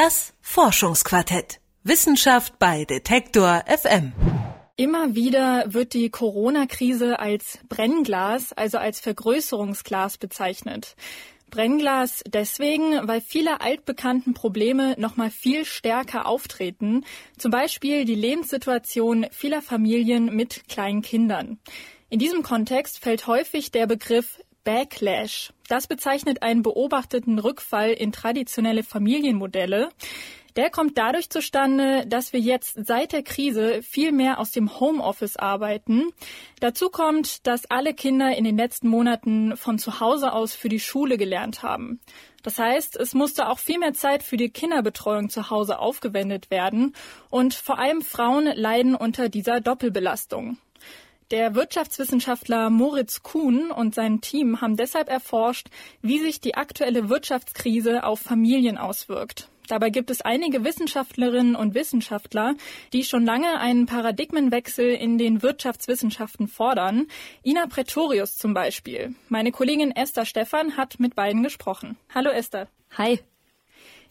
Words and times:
Das 0.00 0.32
Forschungsquartett. 0.42 1.58
Wissenschaft 1.82 2.60
bei 2.60 2.84
Detektor 2.84 3.64
FM. 3.66 4.12
Immer 4.76 5.16
wieder 5.16 5.64
wird 5.74 5.92
die 5.92 6.08
Corona-Krise 6.08 7.18
als 7.18 7.58
Brennglas, 7.68 8.52
also 8.52 8.78
als 8.78 9.00
Vergrößerungsglas 9.00 10.18
bezeichnet. 10.18 10.94
Brennglas 11.50 12.22
deswegen, 12.28 13.08
weil 13.08 13.20
viele 13.20 13.60
altbekannten 13.60 14.34
Probleme 14.34 14.94
noch 14.98 15.16
mal 15.16 15.32
viel 15.32 15.64
stärker 15.64 16.26
auftreten, 16.26 17.04
zum 17.36 17.50
Beispiel 17.50 18.04
die 18.04 18.14
Lebenssituation 18.14 19.26
vieler 19.32 19.62
Familien 19.62 20.26
mit 20.26 20.68
kleinen 20.68 21.02
Kindern. 21.02 21.58
In 22.08 22.20
diesem 22.20 22.44
Kontext 22.44 23.00
fällt 23.00 23.26
häufig 23.26 23.72
der 23.72 23.88
Begriff 23.88 24.38
Backlash. 24.68 25.54
Das 25.66 25.86
bezeichnet 25.86 26.42
einen 26.42 26.60
beobachteten 26.60 27.38
Rückfall 27.38 27.90
in 27.90 28.12
traditionelle 28.12 28.82
Familienmodelle. 28.82 29.88
Der 30.56 30.68
kommt 30.68 30.98
dadurch 30.98 31.30
zustande, 31.30 32.04
dass 32.06 32.34
wir 32.34 32.40
jetzt 32.40 32.84
seit 32.86 33.12
der 33.12 33.22
Krise 33.22 33.82
viel 33.82 34.12
mehr 34.12 34.38
aus 34.38 34.50
dem 34.50 34.78
Homeoffice 34.78 35.38
arbeiten. 35.38 36.10
Dazu 36.60 36.90
kommt, 36.90 37.46
dass 37.46 37.70
alle 37.70 37.94
Kinder 37.94 38.36
in 38.36 38.44
den 38.44 38.58
letzten 38.58 38.88
Monaten 38.88 39.56
von 39.56 39.78
zu 39.78 40.00
Hause 40.00 40.34
aus 40.34 40.54
für 40.54 40.68
die 40.68 40.80
Schule 40.80 41.16
gelernt 41.16 41.62
haben. 41.62 41.98
Das 42.42 42.58
heißt, 42.58 42.96
es 42.96 43.14
musste 43.14 43.48
auch 43.48 43.60
viel 43.60 43.78
mehr 43.78 43.94
Zeit 43.94 44.22
für 44.22 44.36
die 44.36 44.50
Kinderbetreuung 44.50 45.30
zu 45.30 45.48
Hause 45.48 45.78
aufgewendet 45.78 46.50
werden 46.50 46.94
und 47.30 47.54
vor 47.54 47.78
allem 47.78 48.02
Frauen 48.02 48.44
leiden 48.54 48.94
unter 48.94 49.30
dieser 49.30 49.62
Doppelbelastung. 49.62 50.58
Der 51.30 51.54
Wirtschaftswissenschaftler 51.54 52.70
Moritz 52.70 53.22
Kuhn 53.22 53.70
und 53.70 53.94
sein 53.94 54.22
Team 54.22 54.62
haben 54.62 54.78
deshalb 54.78 55.10
erforscht, 55.10 55.68
wie 56.00 56.20
sich 56.20 56.40
die 56.40 56.54
aktuelle 56.54 57.10
Wirtschaftskrise 57.10 58.04
auf 58.04 58.20
Familien 58.20 58.78
auswirkt. 58.78 59.50
Dabei 59.68 59.90
gibt 59.90 60.10
es 60.10 60.22
einige 60.22 60.64
Wissenschaftlerinnen 60.64 61.54
und 61.54 61.74
Wissenschaftler, 61.74 62.54
die 62.94 63.04
schon 63.04 63.26
lange 63.26 63.60
einen 63.60 63.84
Paradigmenwechsel 63.84 64.88
in 64.88 65.18
den 65.18 65.42
Wirtschaftswissenschaften 65.42 66.48
fordern. 66.48 67.08
Ina 67.44 67.66
Pretorius 67.66 68.38
zum 68.38 68.54
Beispiel. 68.54 69.14
Meine 69.28 69.52
Kollegin 69.52 69.90
Esther 69.90 70.24
Stephan 70.24 70.78
hat 70.78 70.98
mit 70.98 71.14
beiden 71.14 71.42
gesprochen. 71.42 71.98
Hallo 72.14 72.30
Esther. 72.30 72.68
Hi. 72.96 73.20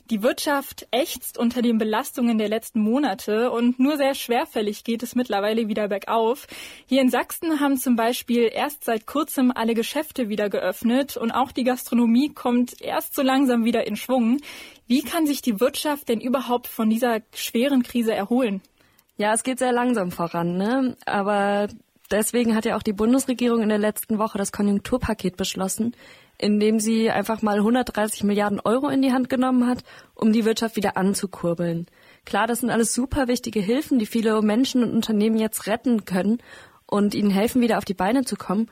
Die 0.09 0.23
Wirtschaft 0.23 0.87
ächzt 0.91 1.37
unter 1.37 1.61
den 1.61 1.77
Belastungen 1.77 2.37
der 2.37 2.47
letzten 2.47 2.79
Monate 2.79 3.51
und 3.51 3.77
nur 3.77 3.97
sehr 3.97 4.13
schwerfällig 4.13 4.85
geht 4.85 5.03
es 5.03 5.15
mittlerweile 5.15 5.67
wieder 5.67 5.89
bergauf. 5.89 6.47
Hier 6.85 7.01
in 7.01 7.09
Sachsen 7.09 7.59
haben 7.59 7.75
zum 7.75 7.97
Beispiel 7.97 8.49
erst 8.53 8.85
seit 8.85 9.05
kurzem 9.05 9.51
alle 9.53 9.73
Geschäfte 9.73 10.29
wieder 10.29 10.49
geöffnet 10.49 11.17
und 11.17 11.31
auch 11.31 11.51
die 11.51 11.65
Gastronomie 11.65 12.29
kommt 12.29 12.81
erst 12.81 13.15
so 13.15 13.21
langsam 13.21 13.65
wieder 13.65 13.85
in 13.85 13.97
Schwung. 13.97 14.39
Wie 14.87 15.01
kann 15.01 15.27
sich 15.27 15.41
die 15.41 15.59
Wirtschaft 15.59 16.07
denn 16.07 16.21
überhaupt 16.21 16.67
von 16.67 16.89
dieser 16.89 17.19
schweren 17.33 17.83
Krise 17.83 18.13
erholen? 18.13 18.61
Ja, 19.17 19.33
es 19.33 19.43
geht 19.43 19.59
sehr 19.59 19.73
langsam 19.73 20.11
voran, 20.11 20.55
ne? 20.55 20.95
Aber 21.05 21.67
deswegen 22.11 22.55
hat 22.55 22.63
ja 22.63 22.77
auch 22.77 22.83
die 22.83 22.93
Bundesregierung 22.93 23.61
in 23.61 23.69
der 23.69 23.77
letzten 23.77 24.19
Woche 24.19 24.37
das 24.37 24.53
Konjunkturpaket 24.53 25.35
beschlossen, 25.35 25.95
indem 26.39 26.79
sie 26.79 27.09
einfach 27.09 27.41
mal 27.41 27.57
130 27.57 28.23
Milliarden 28.23 28.59
Euro 28.59 28.89
in 28.89 29.01
die 29.01 29.11
Hand 29.11 29.29
genommen 29.29 29.67
hat, 29.67 29.83
um 30.13 30.31
die 30.31 30.45
Wirtschaft 30.45 30.75
wieder 30.75 30.97
anzukurbeln. 30.97 31.87
Klar, 32.25 32.47
das 32.47 32.59
sind 32.59 32.69
alles 32.69 32.93
super 32.93 33.27
wichtige 33.27 33.59
Hilfen, 33.59 33.99
die 33.99 34.05
viele 34.05 34.41
Menschen 34.41 34.83
und 34.83 34.91
Unternehmen 34.91 35.37
jetzt 35.37 35.67
retten 35.67 36.05
können 36.05 36.39
und 36.85 37.15
ihnen 37.15 37.31
helfen, 37.31 37.61
wieder 37.61 37.77
auf 37.77 37.85
die 37.85 37.93
Beine 37.93 38.23
zu 38.23 38.35
kommen. 38.35 38.69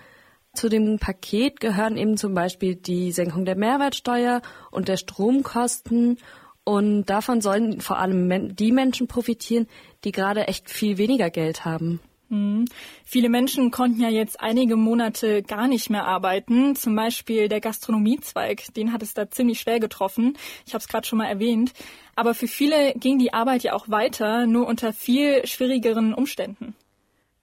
Zu 0.53 0.69
dem 0.69 0.99
Paket 0.99 1.59
gehören 1.59 1.97
eben 1.97 2.17
zum 2.17 2.33
Beispiel 2.33 2.75
die 2.75 3.11
Senkung 3.11 3.45
der 3.45 3.57
Mehrwertsteuer 3.57 4.41
und 4.71 4.87
der 4.87 4.97
Stromkosten. 4.97 6.17
Und 6.63 7.05
davon 7.05 7.41
sollen 7.41 7.81
vor 7.81 7.99
allem 7.99 8.55
die 8.55 8.71
Menschen 8.71 9.07
profitieren, 9.07 9.67
die 10.03 10.11
gerade 10.11 10.47
echt 10.47 10.69
viel 10.69 10.97
weniger 10.97 11.29
Geld 11.29 11.65
haben. 11.65 11.99
Hm. 12.29 12.65
Viele 13.05 13.29
Menschen 13.29 13.71
konnten 13.71 14.01
ja 14.01 14.09
jetzt 14.09 14.39
einige 14.41 14.75
Monate 14.75 15.43
gar 15.43 15.67
nicht 15.67 15.89
mehr 15.89 16.05
arbeiten. 16.05 16.75
Zum 16.75 16.95
Beispiel 16.95 17.47
der 17.47 17.61
Gastronomiezweig, 17.61 18.73
den 18.75 18.91
hat 18.91 19.03
es 19.03 19.13
da 19.13 19.29
ziemlich 19.29 19.59
schwer 19.59 19.79
getroffen. 19.79 20.37
Ich 20.65 20.73
habe 20.73 20.81
es 20.81 20.87
gerade 20.87 21.05
schon 21.05 21.19
mal 21.19 21.27
erwähnt. 21.27 21.73
Aber 22.15 22.33
für 22.33 22.47
viele 22.47 22.93
ging 22.93 23.19
die 23.19 23.33
Arbeit 23.33 23.63
ja 23.63 23.73
auch 23.73 23.89
weiter, 23.89 24.45
nur 24.47 24.67
unter 24.67 24.93
viel 24.93 25.45
schwierigeren 25.45 26.13
Umständen. 26.13 26.75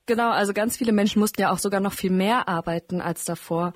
Genau, 0.06 0.30
also 0.30 0.52
ganz 0.52 0.76
viele 0.76 0.92
Menschen 0.92 1.20
mussten 1.20 1.40
ja 1.40 1.52
auch 1.52 1.58
sogar 1.58 1.80
noch 1.80 1.92
viel 1.92 2.10
mehr 2.10 2.48
arbeiten 2.48 3.00
als 3.00 3.24
davor. 3.24 3.72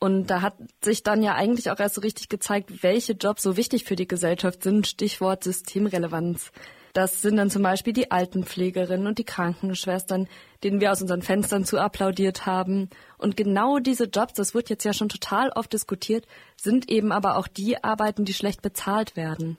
Und 0.00 0.28
da 0.28 0.42
hat 0.42 0.54
sich 0.82 1.02
dann 1.02 1.22
ja 1.22 1.34
eigentlich 1.34 1.70
auch 1.70 1.78
erst 1.78 1.96
so 1.96 2.00
richtig 2.00 2.28
gezeigt, 2.28 2.82
welche 2.82 3.14
Jobs 3.14 3.42
so 3.42 3.56
wichtig 3.56 3.84
für 3.84 3.96
die 3.96 4.06
Gesellschaft 4.06 4.62
sind. 4.62 4.86
Stichwort 4.86 5.44
Systemrelevanz. 5.44 6.52
Das 6.92 7.22
sind 7.22 7.36
dann 7.36 7.50
zum 7.50 7.62
Beispiel 7.62 7.92
die 7.92 8.10
Altenpflegerinnen 8.10 9.06
und 9.06 9.18
die 9.18 9.24
Krankenschwestern, 9.24 10.28
denen 10.64 10.80
wir 10.80 10.92
aus 10.92 11.02
unseren 11.02 11.22
Fenstern 11.22 11.64
zu 11.64 11.78
applaudiert 11.78 12.46
haben. 12.46 12.90
Und 13.18 13.36
genau 13.36 13.78
diese 13.78 14.04
Jobs, 14.04 14.34
das 14.34 14.54
wird 14.54 14.70
jetzt 14.70 14.84
ja 14.84 14.92
schon 14.92 15.08
total 15.08 15.50
oft 15.50 15.72
diskutiert, 15.72 16.26
sind 16.56 16.90
eben 16.90 17.12
aber 17.12 17.36
auch 17.36 17.48
die 17.48 17.82
Arbeiten, 17.82 18.24
die 18.24 18.34
schlecht 18.34 18.62
bezahlt 18.62 19.16
werden. 19.16 19.58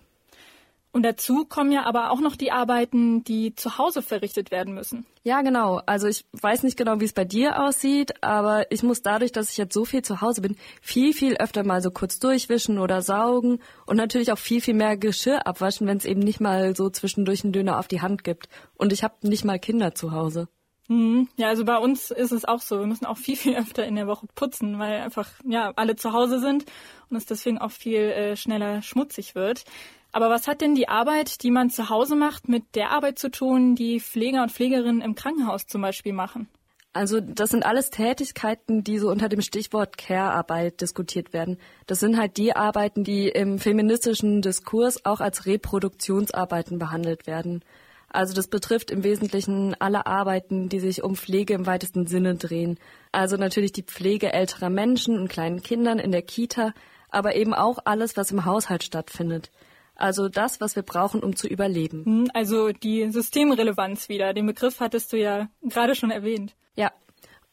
Und 0.91 1.03
dazu 1.03 1.45
kommen 1.45 1.71
ja 1.71 1.85
aber 1.85 2.09
auch 2.09 2.19
noch 2.19 2.35
die 2.35 2.51
Arbeiten, 2.51 3.23
die 3.23 3.53
zu 3.53 3.77
Hause 3.77 4.01
verrichtet 4.01 4.49
werden 4.49 4.73
müssen. 4.73 5.05
Ja, 5.23 5.43
genau. 5.43 5.81
Also 5.85 6.07
ich 6.07 6.25
weiß 6.33 6.63
nicht 6.63 6.77
genau, 6.77 6.99
wie 6.99 7.05
es 7.05 7.13
bei 7.13 7.25
dir 7.25 7.61
aussieht, 7.61 8.23
aber 8.23 8.71
ich 8.71 8.81
muss 8.81 9.03
dadurch, 9.03 9.31
dass 9.31 9.51
ich 9.51 9.57
jetzt 9.57 9.73
so 9.73 9.85
viel 9.85 10.01
zu 10.01 10.21
Hause 10.21 10.41
bin, 10.41 10.55
viel, 10.81 11.13
viel 11.13 11.37
öfter 11.37 11.63
mal 11.63 11.81
so 11.81 11.91
kurz 11.91 12.17
durchwischen 12.17 12.79
oder 12.79 13.03
saugen 13.03 13.59
und 13.85 13.97
natürlich 13.97 14.31
auch 14.31 14.39
viel, 14.39 14.61
viel 14.61 14.73
mehr 14.73 14.97
Geschirr 14.97 15.45
abwaschen, 15.45 15.85
wenn 15.85 15.97
es 15.97 16.05
eben 16.05 16.21
nicht 16.21 16.39
mal 16.39 16.75
so 16.75 16.89
zwischendurch 16.89 17.43
einen 17.43 17.53
Döner 17.53 17.77
auf 17.77 17.87
die 17.87 18.01
Hand 18.01 18.23
gibt. 18.23 18.49
Und 18.75 18.91
ich 18.91 19.03
habe 19.03 19.15
nicht 19.21 19.45
mal 19.45 19.59
Kinder 19.59 19.93
zu 19.93 20.11
Hause. 20.11 20.47
Mhm. 20.89 21.27
Ja, 21.37 21.49
also 21.49 21.65
bei 21.65 21.77
uns 21.77 22.09
ist 22.09 22.31
es 22.31 22.45
auch 22.45 22.61
so. 22.61 22.79
Wir 22.79 22.87
müssen 22.87 23.05
auch 23.05 23.17
viel, 23.17 23.35
viel 23.37 23.55
öfter 23.55 23.85
in 23.85 23.95
der 23.95 24.07
Woche 24.07 24.25
putzen, 24.33 24.79
weil 24.79 25.01
einfach 25.01 25.29
ja 25.45 25.71
alle 25.75 25.95
zu 25.95 26.13
Hause 26.13 26.39
sind 26.39 26.65
und 27.09 27.15
es 27.15 27.27
deswegen 27.27 27.59
auch 27.59 27.71
viel 27.71 27.99
äh, 27.99 28.35
schneller 28.35 28.81
schmutzig 28.81 29.35
wird. 29.35 29.65
Aber 30.11 30.29
was 30.29 30.47
hat 30.47 30.61
denn 30.61 30.75
die 30.75 30.89
Arbeit, 30.89 31.43
die 31.43 31.51
man 31.51 31.69
zu 31.69 31.89
Hause 31.89 32.15
macht, 32.15 32.49
mit 32.49 32.75
der 32.75 32.91
Arbeit 32.91 33.19
zu 33.19 33.29
tun, 33.29 33.75
die 33.75 33.99
Pfleger 33.99 34.41
und 34.41 34.51
Pflegerinnen 34.51 35.01
im 35.01 35.15
Krankenhaus 35.15 35.67
zum 35.67 35.81
Beispiel 35.81 36.13
machen? 36.13 36.49
Also 36.91 37.19
das 37.19 37.51
sind 37.51 37.63
alles 37.63 37.91
Tätigkeiten, 37.91 38.83
die 38.83 38.97
so 38.97 39.11
unter 39.11 39.29
dem 39.29 39.41
Stichwort 39.41 39.97
Care-Arbeit 39.99 40.81
diskutiert 40.81 41.33
werden. 41.33 41.59
Das 41.85 41.99
sind 41.99 42.17
halt 42.17 42.37
die 42.37 42.55
Arbeiten, 42.55 43.03
die 43.03 43.29
im 43.29 43.59
feministischen 43.59 44.41
Diskurs 44.41 45.05
auch 45.05 45.21
als 45.21 45.45
Reproduktionsarbeiten 45.45 46.79
behandelt 46.79 47.27
werden. 47.27 47.63
Also 48.11 48.33
das 48.33 48.47
betrifft 48.47 48.89
im 48.89 49.03
Wesentlichen 49.03 49.75
alle 49.79 50.07
Arbeiten, 50.07 50.67
die 50.67 50.79
sich 50.79 51.03
um 51.03 51.15
Pflege 51.15 51.53
im 51.53 51.67
weitesten 51.67 52.07
Sinne 52.07 52.35
drehen. 52.35 52.79
Also 53.11 53.37
natürlich 53.37 53.71
die 53.71 53.83
Pflege 53.83 54.33
älterer 54.33 54.71
Menschen 54.71 55.19
und 55.19 55.27
kleinen 55.27 55.61
Kindern 55.61 55.99
in 55.99 56.11
der 56.11 56.23
Kita, 56.23 56.73
aber 57.11 57.35
eben 57.35 57.53
auch 57.53 57.77
alles, 57.85 58.17
was 58.17 58.31
im 58.31 58.45
Haushalt 58.45 58.83
stattfindet. 58.83 59.51
Also 59.99 60.29
das, 60.29 60.61
was 60.61 60.75
wir 60.75 60.83
brauchen, 60.83 61.21
um 61.21 61.35
zu 61.35 61.47
überleben. 61.47 62.05
Hm, 62.05 62.31
also 62.33 62.71
die 62.71 63.11
Systemrelevanz 63.11 64.09
wieder. 64.09 64.33
Den 64.33 64.45
Begriff 64.45 64.79
hattest 64.79 65.11
du 65.13 65.17
ja 65.17 65.49
gerade 65.61 65.95
schon 65.95 66.11
erwähnt. 66.11 66.55
Ja. 66.75 66.91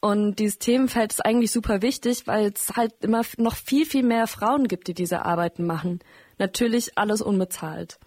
Und 0.00 0.38
dieses 0.38 0.58
Themenfeld 0.58 1.12
ist 1.12 1.24
eigentlich 1.24 1.50
super 1.50 1.82
wichtig, 1.82 2.26
weil 2.26 2.52
es 2.54 2.76
halt 2.76 2.92
immer 3.00 3.22
noch 3.38 3.56
viel, 3.56 3.86
viel 3.86 4.04
mehr 4.04 4.26
Frauen 4.26 4.68
gibt, 4.68 4.86
die 4.88 4.94
diese 4.94 5.24
Arbeiten 5.24 5.66
machen. 5.66 6.00
Natürlich 6.38 6.96
alles 6.96 7.20
unbezahlt. 7.22 7.98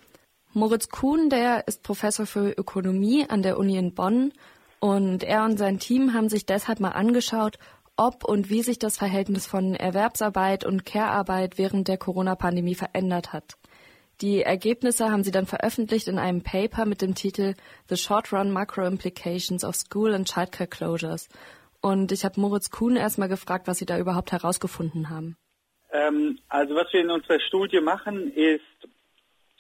Moritz 0.54 0.90
Kuhn, 0.90 1.30
der 1.30 1.68
ist 1.68 1.84
Professor 1.84 2.26
für 2.26 2.52
Ökonomie 2.52 3.26
an 3.28 3.44
der 3.44 3.58
Uni 3.60 3.78
in 3.78 3.94
Bonn 3.94 4.34
und 4.80 5.24
er 5.24 5.44
und 5.44 5.58
sein 5.58 5.78
Team 5.78 6.14
haben 6.14 6.30
sich 6.30 6.46
deshalb 6.46 6.80
mal 6.80 6.92
angeschaut, 6.92 7.60
ob 7.98 8.24
und 8.24 8.50
wie 8.50 8.64
sich 8.64 8.80
das 8.80 8.98
Verhältnis 8.98 9.46
von 9.46 9.76
Erwerbsarbeit 9.76 10.66
und 10.66 10.86
Care-Arbeit 10.86 11.58
während 11.58 11.88
der 11.88 11.98
Corona-Pandemie 11.98 12.76
verändert 12.76 13.34
hat. 13.34 13.59
Die 14.22 14.42
Ergebnisse 14.42 15.10
haben 15.10 15.24
sie 15.24 15.32
dann 15.32 15.46
veröffentlicht 15.46 16.10
in 16.10 16.20
einem 16.20 16.44
Paper 16.44 16.86
mit 16.86 17.02
dem 17.02 17.16
Titel 17.16 17.54
The 17.88 17.96
Short 17.96 18.34
Run 18.34 18.52
Macro 18.52 18.86
Implications 18.86 19.64
of 19.64 19.76
School 19.76 20.14
and 20.14 20.28
Childcare 20.28 20.68
Closures. 20.68 21.30
Und 21.82 22.12
ich 22.12 22.26
habe 22.26 22.42
Moritz 22.42 22.70
Kuhn 22.70 22.98
erstmal 22.98 23.30
gefragt, 23.30 23.68
was 23.68 23.78
sie 23.78 23.86
da 23.86 23.98
überhaupt 23.98 24.34
herausgefunden 24.34 25.10
haben. 25.10 25.38
Ähm, 25.94 26.38
also 26.50 26.76
was 26.76 26.92
wir 26.92 27.00
in 27.00 27.12
unserer 27.12 27.40
Studie 27.40 27.80
machen, 27.80 28.34
ist 28.34 28.62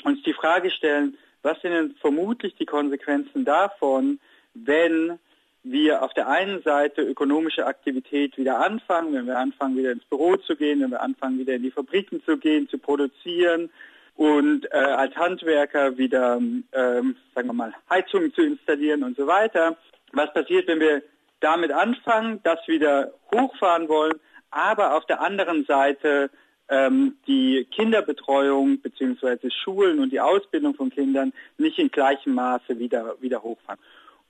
uns 0.03 0.21
die 0.23 0.33
Frage 0.33 0.71
stellen, 0.71 1.17
was 1.41 1.61
sind 1.61 1.71
denn 1.71 1.95
vermutlich 2.01 2.55
die 2.55 2.65
Konsequenzen 2.65 3.45
davon, 3.45 4.19
wenn 4.53 5.19
wir 5.63 6.03
auf 6.03 6.13
der 6.13 6.27
einen 6.27 6.61
Seite 6.63 7.01
ökonomische 7.01 7.65
Aktivität 7.65 8.37
wieder 8.37 8.59
anfangen, 8.59 9.13
wenn 9.13 9.25
wir 9.25 9.37
anfangen, 9.37 9.77
wieder 9.77 9.91
ins 9.91 10.05
Büro 10.05 10.35
zu 10.35 10.57
gehen, 10.57 10.81
wenn 10.81 10.91
wir 10.91 11.01
anfangen, 11.01 11.39
wieder 11.39 11.55
in 11.55 11.63
die 11.63 11.71
Fabriken 11.71 12.21
zu 12.25 12.37
gehen, 12.37 12.67
zu 12.67 12.77
produzieren, 12.77 13.69
und 14.15 14.65
äh, 14.71 14.77
als 14.77 15.15
Handwerker 15.15 15.97
wieder, 15.97 16.37
ähm, 16.37 16.65
sagen 16.73 17.47
wir 17.47 17.53
mal, 17.53 17.73
Heizungen 17.89 18.33
zu 18.33 18.41
installieren 18.41 19.03
und 19.03 19.17
so 19.17 19.27
weiter. 19.27 19.77
Was 20.11 20.33
passiert, 20.33 20.67
wenn 20.67 20.79
wir 20.79 21.01
damit 21.39 21.71
anfangen, 21.71 22.39
das 22.43 22.59
wieder 22.67 23.11
hochfahren 23.33 23.87
wollen, 23.87 24.19
aber 24.51 24.95
auf 24.95 25.05
der 25.05 25.21
anderen 25.21 25.65
Seite 25.65 26.29
ähm, 26.69 27.17
die 27.27 27.67
Kinderbetreuung 27.71 28.79
bzw. 28.79 29.49
Schulen 29.49 29.99
und 29.99 30.11
die 30.11 30.19
Ausbildung 30.19 30.75
von 30.75 30.89
Kindern 30.89 31.33
nicht 31.57 31.79
in 31.79 31.89
gleichem 31.89 32.33
Maße 32.33 32.77
wieder, 32.77 33.15
wieder 33.21 33.41
hochfahren. 33.41 33.79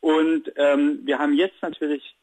Und 0.01 0.51
ähm, 0.55 1.01
wir 1.03 1.19
haben 1.19 1.33
jetzt 1.33 1.61
natürlich 1.61 2.15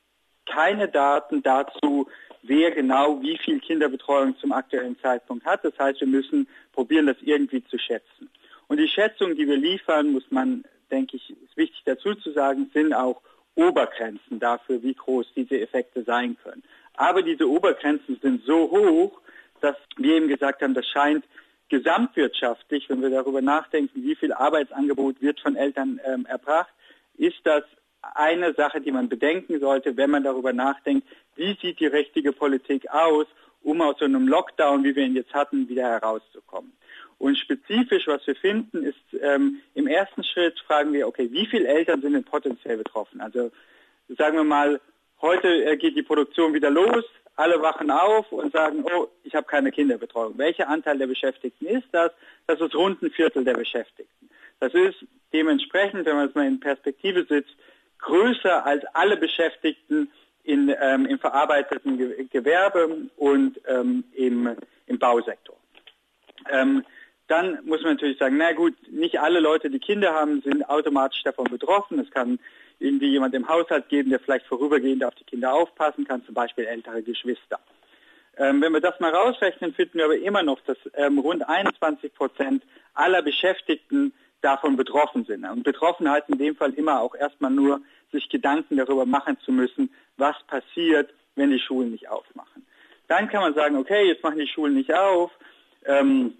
keine 0.47 0.89
Daten 0.89 1.43
dazu, 1.43 2.09
wer 2.43 2.71
genau 2.71 3.21
wie 3.23 3.39
viel 3.39 3.61
Kinderbetreuung 3.61 4.37
zum 4.39 4.53
aktuellen 4.53 4.99
Zeitpunkt 5.01 5.45
hat. 5.45 5.65
Das 5.65 5.79
heißt, 5.79 6.01
wir 6.01 6.09
müssen 6.09 6.49
probieren, 6.73 7.07
das 7.07 7.17
irgendwie 7.23 7.65
zu 7.65 7.79
schätzen. 7.79 8.31
Und 8.69 8.79
die 8.79 8.89
Schätzungen, 8.89 9.37
die 9.37 9.47
wir 9.47 9.57
liefern, 9.57 10.13
muss 10.13 10.25
man, 10.31 10.65
denke 10.91 11.17
ich, 11.17 11.31
ist 11.31 11.57
wichtig 11.57 11.83
dazu 11.85 12.15
zu 12.15 12.33
sagen, 12.33 12.71
sind 12.73 12.95
auch 12.95 13.21
Obergrenzen 13.55 14.39
dafür, 14.39 14.83
wie 14.83 14.95
groß 14.95 15.27
diese 15.35 15.61
Effekte 15.61 16.05
sein 16.05 16.37
können. 16.43 16.63
Aber 16.95 17.23
diese 17.23 17.49
Obergrenzen 17.49 18.19
sind 18.23 18.45
so 18.45 18.71
hoch, 18.71 19.21
dass 19.61 19.77
wir 19.97 20.17
eben 20.17 20.29
gesagt 20.29 20.63
haben, 20.63 20.75
das 20.75 20.87
scheint 20.87 21.25
gesamtwirtschaftlich, 21.69 22.89
wenn 22.89 23.03
wir 23.03 23.11
darüber 23.11 23.41
nachdenken, 23.41 24.05
wie 24.05 24.15
viel 24.15 24.33
Arbeitsangebot 24.33 25.21
wird 25.21 25.41
von 25.41 25.57
Eltern 25.57 26.01
ähm, 26.05 26.27
erbracht, 26.27 26.73
ist 27.17 27.41
das 27.45 27.65
eine 28.03 28.55
Sache, 28.55 28.81
die 28.81 28.93
man 28.93 29.09
bedenken 29.09 29.61
sollte, 29.61 29.97
wenn 29.97 30.11
man 30.11 30.25
darüber 30.25 30.53
nachdenkt, 30.53 31.07
wie 31.35 31.57
sieht 31.61 31.81
die 31.81 31.87
richtige 31.87 32.33
Politik 32.33 32.89
aus, 32.91 33.27
um 33.63 33.81
aus 33.83 33.99
so 33.99 34.05
einem 34.05 34.29
Lockdown, 34.29 34.85
wie 34.85 34.95
wir 34.95 35.05
ihn 35.05 35.17
jetzt 35.17 35.35
hatten, 35.35 35.69
wieder 35.69 35.83
herauszukommen. 35.83 36.73
Und 37.19 37.39
spezifisch, 37.39 38.07
was 38.07 38.27
wir 38.27 38.37
finden, 38.37 38.85
ist 38.85 39.21
ähm, 39.21 39.61
im 39.75 39.87
ersten 39.87 40.23
Schritt 40.23 40.59
fragen 40.61 40.93
wir, 40.93 41.09
okay, 41.09 41.29
wie 41.33 41.47
viele 41.47 41.67
Eltern 41.67 42.03
sind 42.03 42.13
denn 42.13 42.25
potenziell 42.25 42.77
betroffen? 42.77 43.21
Also 43.21 43.51
sagen 44.17 44.37
wir 44.37 44.45
mal, 44.45 44.81
heute 45.21 45.49
äh, 45.65 45.77
geht 45.77 45.97
die 45.97 46.03
Produktion 46.03 46.53
wieder 46.53 46.71
los, 46.71 47.05
alle 47.37 47.61
wachen 47.61 47.91
auf 47.91 48.31
und 48.33 48.53
sagen, 48.53 48.85
oh, 48.85 49.09
ich 49.25 49.35
habe 49.35 49.47
keine 49.47 49.71
Kinderbetreuung. 49.71 50.37
Welcher 50.39 50.69
Anteil 50.69 50.99
der 50.99 51.07
Beschäftigten 51.07 51.67
ist 51.67 51.89
das? 51.93 52.11
Das 52.47 52.61
ist 52.61 52.75
rund 52.75 53.03
ein 53.03 53.11
Viertel 53.11 53.45
der 53.45 53.55
Beschäftigten. 53.55 54.31
Das 54.61 54.73
ist 54.75 55.05
dementsprechend, 55.33 56.07
wenn 56.07 56.17
man 56.17 56.29
es 56.29 56.35
mal 56.35 56.47
in 56.47 56.61
Perspektive 56.61 57.25
sitzt, 57.25 57.55
größer 57.99 58.65
als 58.65 58.85
alle 58.95 59.17
Beschäftigten 59.17 60.11
in, 60.45 60.73
ähm, 60.81 61.07
im 61.07 61.19
verarbeiteten 61.19 62.29
Gewerbe 62.31 63.09
und 63.17 63.61
ähm, 63.67 64.05
im, 64.15 64.57
im 64.87 64.99
Bausektor. 64.99 65.57
Ähm, 66.51 66.85
dann 67.29 67.59
muss 67.65 67.83
man 67.83 67.95
natürlich 67.95 68.19
sagen, 68.19 68.37
na 68.37 68.53
gut, 68.53 68.75
nicht 68.91 69.19
alle 69.19 69.41
Leute, 69.41 69.69
die 69.69 69.81
Kinder 69.81 70.15
haben, 70.15 70.43
sind 70.43 70.69
automatisch 70.69 71.23
davon 71.25 71.47
betroffen. 71.47 71.99
Es 71.99 72.11
kann 72.11 72.39
irgendwie 72.79 73.09
jemand 73.09 73.35
im 73.35 73.49
Haushalt 73.49 73.89
geben, 73.89 74.11
der 74.11 74.21
vielleicht 74.21 74.47
vorübergehend 74.47 75.05
auf 75.05 75.15
die 75.17 75.25
Kinder 75.25 75.53
aufpassen 75.53 76.07
kann, 76.07 76.25
zum 76.25 76.35
Beispiel 76.35 76.67
ältere 76.67 77.03
Geschwister. 77.03 77.59
Ähm, 78.37 78.61
wenn 78.61 78.73
wir 78.73 78.81
das 78.81 79.01
mal 79.01 79.15
rausrechnen, 79.15 79.75
finden 79.75 79.99
wir 79.99 80.05
aber 80.05 80.19
immer 80.19 80.43
noch, 80.43 80.61
dass 80.61 80.77
ähm, 80.95 81.19
rund 81.19 81.49
21 81.49 82.15
Prozent 82.15 82.63
aller 82.95 83.23
Beschäftigten 83.23 84.13
davon 84.47 84.77
betroffen 84.77 85.25
sind. 85.25 85.45
Und 85.45 85.65
betroffen 85.65 86.09
heißt 86.09 86.29
in 86.29 86.39
dem 86.39 86.55
Fall 86.55 86.73
immer 86.75 87.01
auch 87.01 87.15
erstmal 87.15 87.51
nur, 87.51 87.81
sich 88.13 88.29
Gedanken 88.29 88.77
darüber 88.77 89.05
machen 89.05 89.37
zu 89.45 89.51
müssen, 89.51 89.91
was 90.17 90.37
passiert, 90.47 91.13
wenn 91.35 91.51
die 91.51 91.59
Schulen 91.59 91.91
nicht 91.91 92.09
aufmachen. 92.09 92.65
Dann 93.09 93.29
kann 93.29 93.43
man 93.43 93.55
sagen, 93.55 93.77
okay, 93.77 94.07
jetzt 94.07 94.23
machen 94.23 94.39
die 94.39 94.47
Schulen 94.47 94.75
nicht 94.75 94.95
auf. 94.95 95.33
Ähm, 95.85 96.35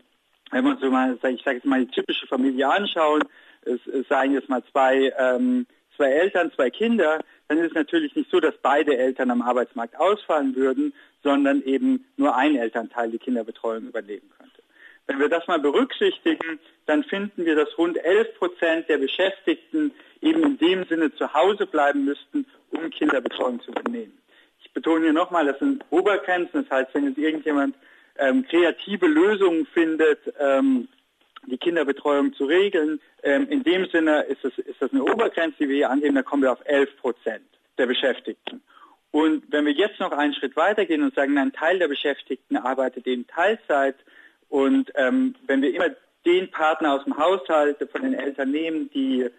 wenn 0.53 0.67
uns 0.67 0.81
so 0.81 0.91
mal, 0.91 1.15
ich 1.15 1.43
sage 1.43 1.57
jetzt 1.57 1.67
mal 1.67 1.85
die 1.85 1.91
typische 1.91 2.27
Familie 2.29 2.69
anschauen, 2.69 3.25
es, 3.63 3.85
es 3.89 4.07
seien 4.09 4.33
jetzt 4.33 4.49
mal 4.49 4.63
zwei, 4.71 5.13
ähm, 5.19 5.67
zwei 5.97 6.11
Eltern, 6.11 6.53
zwei 6.53 6.71
Kinder, 6.71 7.19
dann 7.49 7.59
ist 7.59 7.69
es 7.71 7.75
natürlich 7.75 8.15
nicht 8.15 8.31
so, 8.31 8.39
dass 8.39 8.55
beide 8.63 8.97
Eltern 8.97 9.33
am 9.33 9.43
Arbeitsmarkt 9.43 9.99
ausfallen 9.99 10.55
würden, 10.55 10.93
sondern 11.25 11.63
eben 11.63 12.07
nur 12.17 12.37
ein 12.37 12.55
Elternteil 12.55 13.11
die 13.11 13.19
Kinderbetreuung 13.19 13.89
übernehmen 13.89 14.31
könnte. 14.39 14.56
Wenn 15.07 15.21
wir 15.21 15.29
das 15.29 15.47
mal 15.47 15.61
berücksichtigen, 15.61 16.59
dann 16.87 17.05
finden 17.05 17.45
wir, 17.45 17.55
dass 17.55 17.77
rund 17.79 17.97
11 17.99 18.35
Prozent 18.39 18.89
der 18.89 18.99
Beschäftigten 18.99 19.93
eben 20.21 20.43
in 20.43 20.59
dem 20.59 20.85
Sinne 20.85 21.15
zu 21.15 21.33
Hause 21.33 21.67
bleiben 21.67 22.05
müssten, 22.05 22.47
um 22.71 22.91
Kinderbetreuung 22.91 23.61
zu 23.61 23.71
übernehmen. 23.71 24.19
Ich 24.65 24.73
betone 24.73 25.05
hier 25.05 25.13
nochmal, 25.13 25.47
das 25.47 25.59
sind 25.59 25.85
Obergrenzen. 25.91 26.65
Das 26.65 26.71
heißt, 26.71 26.95
wenn 26.95 27.07
jetzt 27.07 27.19
irgendjemand 27.19 27.77
ähm, 28.19 28.45
kreative 28.49 29.07
Lösungen 29.07 29.67
findet, 29.67 30.19
ähm, 30.41 30.89
die 31.47 31.59
Kinderbetreuung 31.59 32.33
zu 32.35 32.45
regeln, 32.45 33.01
ähm, 33.23 33.49
in 33.49 33.63
dem 33.63 33.87
Sinne 33.87 34.23
ist 34.23 34.43
das, 34.43 34.59
ist 34.59 34.81
das 34.81 34.91
eine 34.93 35.05
Obergrenze, 35.05 35.57
die 35.61 35.69
wir 35.69 35.77
hier 35.77 35.91
anheben, 35.91 36.17
da 36.17 36.23
kommen 36.23 36.43
wir 36.43 36.53
auf 36.53 36.63
11 36.65 36.97
Prozent 36.97 37.45
der 37.79 37.87
Beschäftigten. 37.87 38.61
Und 39.13 39.45
wenn 39.51 39.65
wir 39.65 39.73
jetzt 39.73 40.01
noch 40.01 40.13
einen 40.13 40.35
Schritt 40.35 40.57
weitergehen 40.57 41.03
und 41.03 41.15
sagen, 41.15 41.39
ein 41.39 41.53
Teil 41.53 41.79
der 41.79 41.89
Beschäftigten 41.89 42.57
arbeitet 42.57 43.07
in 43.07 43.27
Teilzeit 43.27 43.97
und 44.49 44.93
ähm, 44.95 45.35
wenn 45.47 45.63
wir 45.63 45.75
immer 45.75 45.91
den 46.25 46.51
Partner 46.51 46.95
aus 46.95 47.05
dem 47.05 47.17
Haushalt 47.17 47.79
von 47.91 48.03
den 48.03 48.15
Eltern 48.15 48.51
nehmen, 48.51 48.91
die 48.91 49.31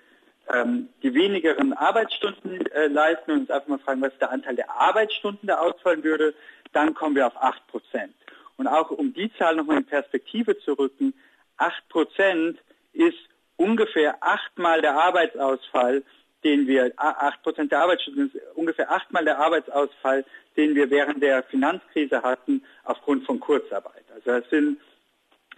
ähm, 0.53 0.89
die 1.03 1.13
wenigeren 1.13 1.73
Arbeitsstunden 1.73 2.65
äh, 2.67 2.87
leisten 2.87 3.31
und 3.31 3.39
uns 3.41 3.49
einfach 3.49 3.67
mal 3.67 3.79
fragen, 3.79 4.01
was 4.01 4.17
der 4.19 4.31
Anteil 4.31 4.55
der 4.55 4.71
Arbeitsstunden 4.71 5.47
da 5.47 5.57
ausfallen 5.57 6.03
würde, 6.03 6.33
dann 6.73 6.93
kommen 6.93 7.15
wir 7.15 7.27
auf 7.27 7.35
8 7.35 7.67
Prozent. 7.67 8.13
Und 8.55 8.67
auch 8.67 8.91
um 8.91 9.13
die 9.13 9.31
Zahl 9.37 9.55
nochmal 9.55 9.77
in 9.77 9.85
Perspektive 9.85 10.57
zu 10.59 10.73
rücken, 10.73 11.13
8 11.57 11.89
Prozent 11.89 12.59
ist 12.93 13.17
ungefähr 13.57 14.17
achtmal 14.21 14.81
der 14.81 14.95
Arbeitsausfall, 14.95 16.03
den 16.43 16.67
wir, 16.67 16.93
8 16.95 17.43
Prozent 17.43 17.71
der 17.71 17.81
Arbeitsstunden 17.81 18.27
ist 18.27 18.41
ungefähr 18.55 18.91
achtmal 18.91 19.25
der 19.25 19.39
Arbeitsausfall, 19.39 20.23
den 20.55 20.75
wir 20.75 20.89
während 20.89 21.21
der 21.21 21.43
Finanzkrise 21.43 22.21
hatten 22.23 22.63
aufgrund 22.83 23.25
von 23.25 23.39
Kurzarbeit. 23.39 24.05
Also 24.13 24.39
das 24.39 24.49
sind 24.49 24.79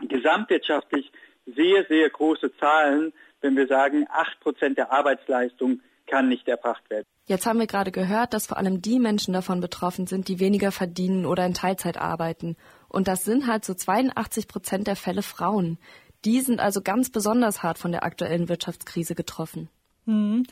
gesamtwirtschaftlich 0.07 1.11
sehr, 1.45 1.85
sehr 1.89 2.09
große 2.09 2.55
Zahlen, 2.57 3.13
wenn 3.41 3.55
wir 3.55 3.67
sagen, 3.67 4.05
8 4.09 4.39
Prozent 4.39 4.77
der 4.77 4.91
Arbeitsleistung 4.91 5.81
kann 6.07 6.27
nicht 6.27 6.47
erbracht 6.47 6.89
werden. 6.89 7.05
Jetzt 7.25 7.45
haben 7.45 7.59
wir 7.59 7.67
gerade 7.67 7.91
gehört, 7.91 8.33
dass 8.33 8.47
vor 8.47 8.57
allem 8.57 8.81
die 8.81 8.99
Menschen 8.99 9.33
davon 9.33 9.61
betroffen 9.61 10.07
sind, 10.07 10.27
die 10.27 10.39
weniger 10.39 10.71
verdienen 10.71 11.27
oder 11.27 11.45
in 11.45 11.53
Teilzeit 11.53 11.97
arbeiten. 11.97 12.55
Und 12.87 13.07
das 13.07 13.23
sind 13.23 13.45
halt 13.45 13.63
so 13.63 13.75
82 13.75 14.47
Prozent 14.47 14.87
der 14.87 14.95
Fälle 14.95 15.21
Frauen. 15.21 15.77
Die 16.25 16.41
sind 16.41 16.59
also 16.59 16.81
ganz 16.81 17.11
besonders 17.11 17.61
hart 17.61 17.77
von 17.77 17.91
der 17.91 18.03
aktuellen 18.03 18.49
Wirtschaftskrise 18.49 19.13
getroffen. 19.13 19.69
Hm. 20.05 20.43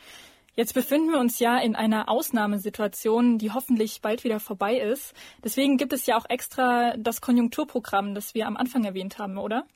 Jetzt 0.58 0.74
befinden 0.74 1.12
wir 1.12 1.20
uns 1.20 1.38
ja 1.38 1.60
in 1.60 1.76
einer 1.76 2.10
Ausnahmesituation, 2.10 3.38
die 3.38 3.52
hoffentlich 3.52 4.02
bald 4.02 4.24
wieder 4.24 4.40
vorbei 4.40 4.80
ist. 4.80 5.14
Deswegen 5.44 5.78
gibt 5.78 5.94
es 5.94 6.08
ja 6.08 6.18
auch 6.18 6.26
extra 6.28 6.98
das 6.98 7.22
Konjunkturprogramm, 7.22 8.16
das 8.16 8.34
wir 8.34 8.48
am 8.48 8.58
Anfang 8.58 8.84
erwähnt 8.84 9.20
haben, 9.20 9.38
oder? 9.38 9.68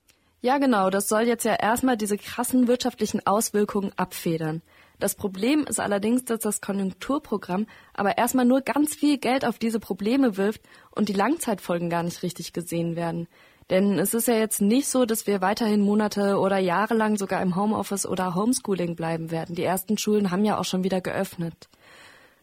Ja, 0.42 0.58
genau. 0.58 0.90
Das 0.90 1.08
soll 1.08 1.28
jetzt 1.28 1.46
ja 1.46 1.54
erstmal 1.54 1.98
diese 1.98 2.18
krassen 2.18 2.68
wirtschaftlichen 2.68 3.24
Auswirkungen 3.28 3.92
abfedern. 3.96 4.64
Das 4.98 5.14
Problem 5.14 5.68
ist 5.68 5.80
allerdings, 5.80 6.26
dass 6.26 6.40
das 6.40 6.62
Konjunkturprogramm 6.62 7.68
aber 7.94 8.18
erstmal 8.18 8.46
nur 8.46 8.62
ganz 8.62 8.96
viel 8.96 9.20
Geld 9.20 9.46
auf 9.46 9.60
diese 9.60 9.80
Probleme 9.80 10.36
wirft 10.36 10.64
und 10.90 11.10
die 11.10 11.14
Langzeitfolgen 11.14 11.92
gar 11.92 12.02
nicht 12.02 12.24
richtig 12.24 12.54
gesehen 12.54 12.96
werden. 12.96 13.28
Denn 13.70 14.00
es 14.00 14.14
ist 14.14 14.28
ja 14.28 14.36
jetzt 14.36 14.62
nicht 14.62 14.88
so, 14.88 15.06
dass 15.06 15.28
wir 15.28 15.42
weiterhin 15.42 15.82
Monate 15.82 16.38
oder 16.38 16.58
Jahre 16.58 16.94
lang 16.94 17.18
sogar 17.18 17.42
im 17.42 17.56
Homeoffice 17.56 18.06
oder 18.06 18.36
Homeschooling 18.36 18.96
bleiben 18.96 19.32
werden. 19.32 19.56
Die 19.56 19.64
ersten 19.64 19.98
Schulen 19.98 20.32
haben 20.32 20.44
ja 20.44 20.58
auch 20.58 20.66
schon 20.66 20.84
wieder 20.84 21.02
geöffnet. 21.02 21.70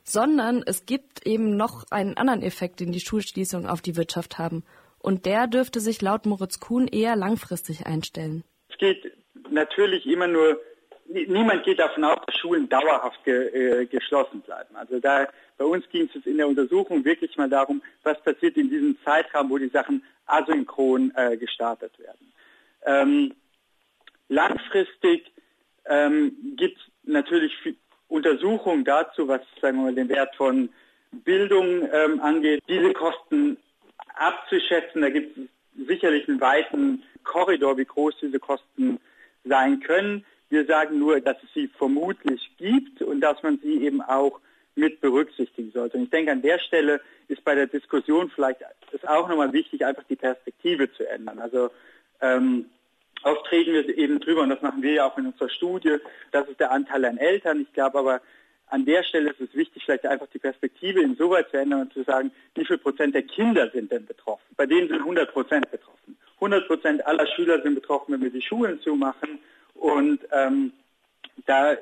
Sondern 0.05 0.63
es 0.65 0.87
gibt 0.87 1.27
eben 1.27 1.57
noch 1.57 1.85
einen 1.91 2.17
anderen 2.17 2.43
Effekt, 2.43 2.81
den 2.81 2.93
die 2.93 3.01
Schulschließungen 3.01 3.69
auf 3.69 3.83
die 3.83 3.97
Wirtschaft 3.97 4.39
haben. 4.39 4.65
Und 5.01 5.27
der 5.27 5.47
dürfte 5.47 5.81
sich 5.81 6.01
laut 6.01 6.25
Moritz 6.25 6.61
Kuhn 6.61 6.89
eher 6.89 7.15
langfristig 7.15 7.87
einstellen. 7.87 8.43
Es 8.71 8.79
geht 8.79 9.13
natürlich 9.51 10.07
immer 10.07 10.29
nur 10.29 10.59
niemand 11.09 11.65
geht 11.65 11.79
davon 11.79 12.05
aus, 12.05 12.19
dass 12.27 12.37
Schulen 12.37 12.69
dauerhaft 12.69 13.23
ge, 13.25 13.81
äh, 13.83 13.87
geschlossen 13.87 14.41
bleiben. 14.43 14.77
Also 14.77 15.01
da 15.01 15.29
bei 15.59 15.65
uns 15.65 15.89
ging 15.91 16.09
es 16.15 16.25
in 16.25 16.39
der 16.39 16.49
Untersuchung 16.49 17.05
wirklich 17.05 17.37
mal 17.37 17.51
darum, 17.51 17.83
was 18.05 18.21
passiert 18.23 18.57
in 18.57 18.71
diesem 18.71 18.97
Zeitraum, 19.05 19.51
wo 19.51 19.59
die 19.59 19.69
Sachen 19.69 20.03
asynchron 20.27 21.13
äh, 21.17 21.37
gestartet 21.37 21.99
werden. 21.99 22.33
Ähm, 22.85 23.35
langfristig 24.29 25.33
ähm, 25.87 26.33
gibt 26.57 26.79
es 26.79 26.85
natürlich 27.03 27.53
Untersuchungen 28.09 28.85
dazu, 28.85 29.27
was 29.29 29.41
sagen 29.61 29.79
wir 29.79 29.85
mal, 29.85 29.95
den 29.95 30.09
Wert 30.09 30.35
von 30.37 30.71
Bildung 31.11 31.89
ähm, 31.93 32.21
angeht, 32.21 32.63
diese 32.69 32.93
Kosten 32.93 33.57
abzuschätzen. 34.15 35.03
Da 35.03 35.11
gibt 35.11 35.37
es 35.37 35.87
sicherlich 35.87 36.29
einen 36.29 36.41
weiten 36.41 37.03
Korridor, 37.25 37.77
wie 37.77 37.85
groß 37.85 38.15
diese 38.21 38.39
Kosten 38.39 38.99
sein 39.45 39.81
können. 39.81 40.25
Wir 40.51 40.65
sagen 40.67 40.99
nur, 40.99 41.21
dass 41.21 41.37
es 41.43 41.53
sie 41.55 41.69
vermutlich 41.69 42.51
gibt 42.59 43.03
und 43.03 43.21
dass 43.21 43.43
man 43.43 43.59
sie 43.63 43.85
eben 43.85 44.01
auch 44.01 44.41
mit 44.79 45.01
berücksichtigen 45.01 45.73
sollte. 45.73 45.97
Und 45.97 46.05
ich 46.05 46.11
denke, 46.11 46.33
an 46.33 46.43
der 46.43 46.59
Stelle 46.59 47.01
ist 47.27 47.45
bei 47.45 47.55
der 47.55 47.67
Diskussion 47.67 48.31
vielleicht 48.31 48.61
ist 48.93 49.07
auch 49.07 49.29
nochmal 49.29 49.53
wichtig, 49.53 49.85
einfach 49.85 50.05
die 50.05 50.17
Perspektive 50.17 50.91
zu 50.93 51.07
ändern. 51.07 51.39
Also 51.41 51.71
ähm, 52.21 52.67
oft 53.23 53.51
reden 53.53 53.75
wir 53.75 53.99
eben 53.99 54.21
drüber, 54.21 54.43
und 54.43 54.51
das 54.51 54.63
machen 54.63 54.83
wir 54.83 54.93
ja 54.93 55.07
auch 55.07 55.19
in 55.19 55.27
unserer 55.27 55.51
Studie, 55.51 55.97
das 56.31 56.49
ist 56.49 56.61
der 56.61 56.71
Anteil 56.71 57.05
an 57.05 57.19
Eltern. 57.19 57.61
Ich 57.61 57.73
glaube 57.73 57.99
aber, 57.99 58.21
an 58.71 58.85
der 58.85 59.03
Stelle 59.03 59.31
ist 59.31 59.41
es 59.41 59.55
wichtig, 59.55 59.83
vielleicht 59.85 60.07
einfach 60.07 60.29
die 60.33 60.39
Perspektive 60.39 61.01
insoweit 61.01 61.51
zu 61.51 61.57
ändern 61.57 61.83
und 61.83 61.93
zu 61.93 62.03
sagen, 62.05 62.31
wie 62.55 62.65
viel 62.65 62.79
Prozent 62.79 63.15
der 63.15 63.23
Kinder 63.23 63.71
sind 63.71 63.91
denn 63.91 64.07
betroffen? 64.07 64.45
Bei 64.57 64.67
denen 64.67 64.89
sind 64.89 65.01
100 65.01 65.33
Prozent 65.33 65.71
betroffen. 65.71 66.17
100 66.37 66.67
Prozent 66.67 67.07
aller 67.07 67.27
Schüler 67.27 67.61
sind 67.63 67.75
betroffen, 67.75 68.13
wenn 68.13 68.23
wir 68.23 68.31
die 68.31 68.43
Schulen 68.43 68.81
zumachen. 68.83 69.39
Und 69.75 70.21
ähm, 70.33 70.73
da, 71.47 71.77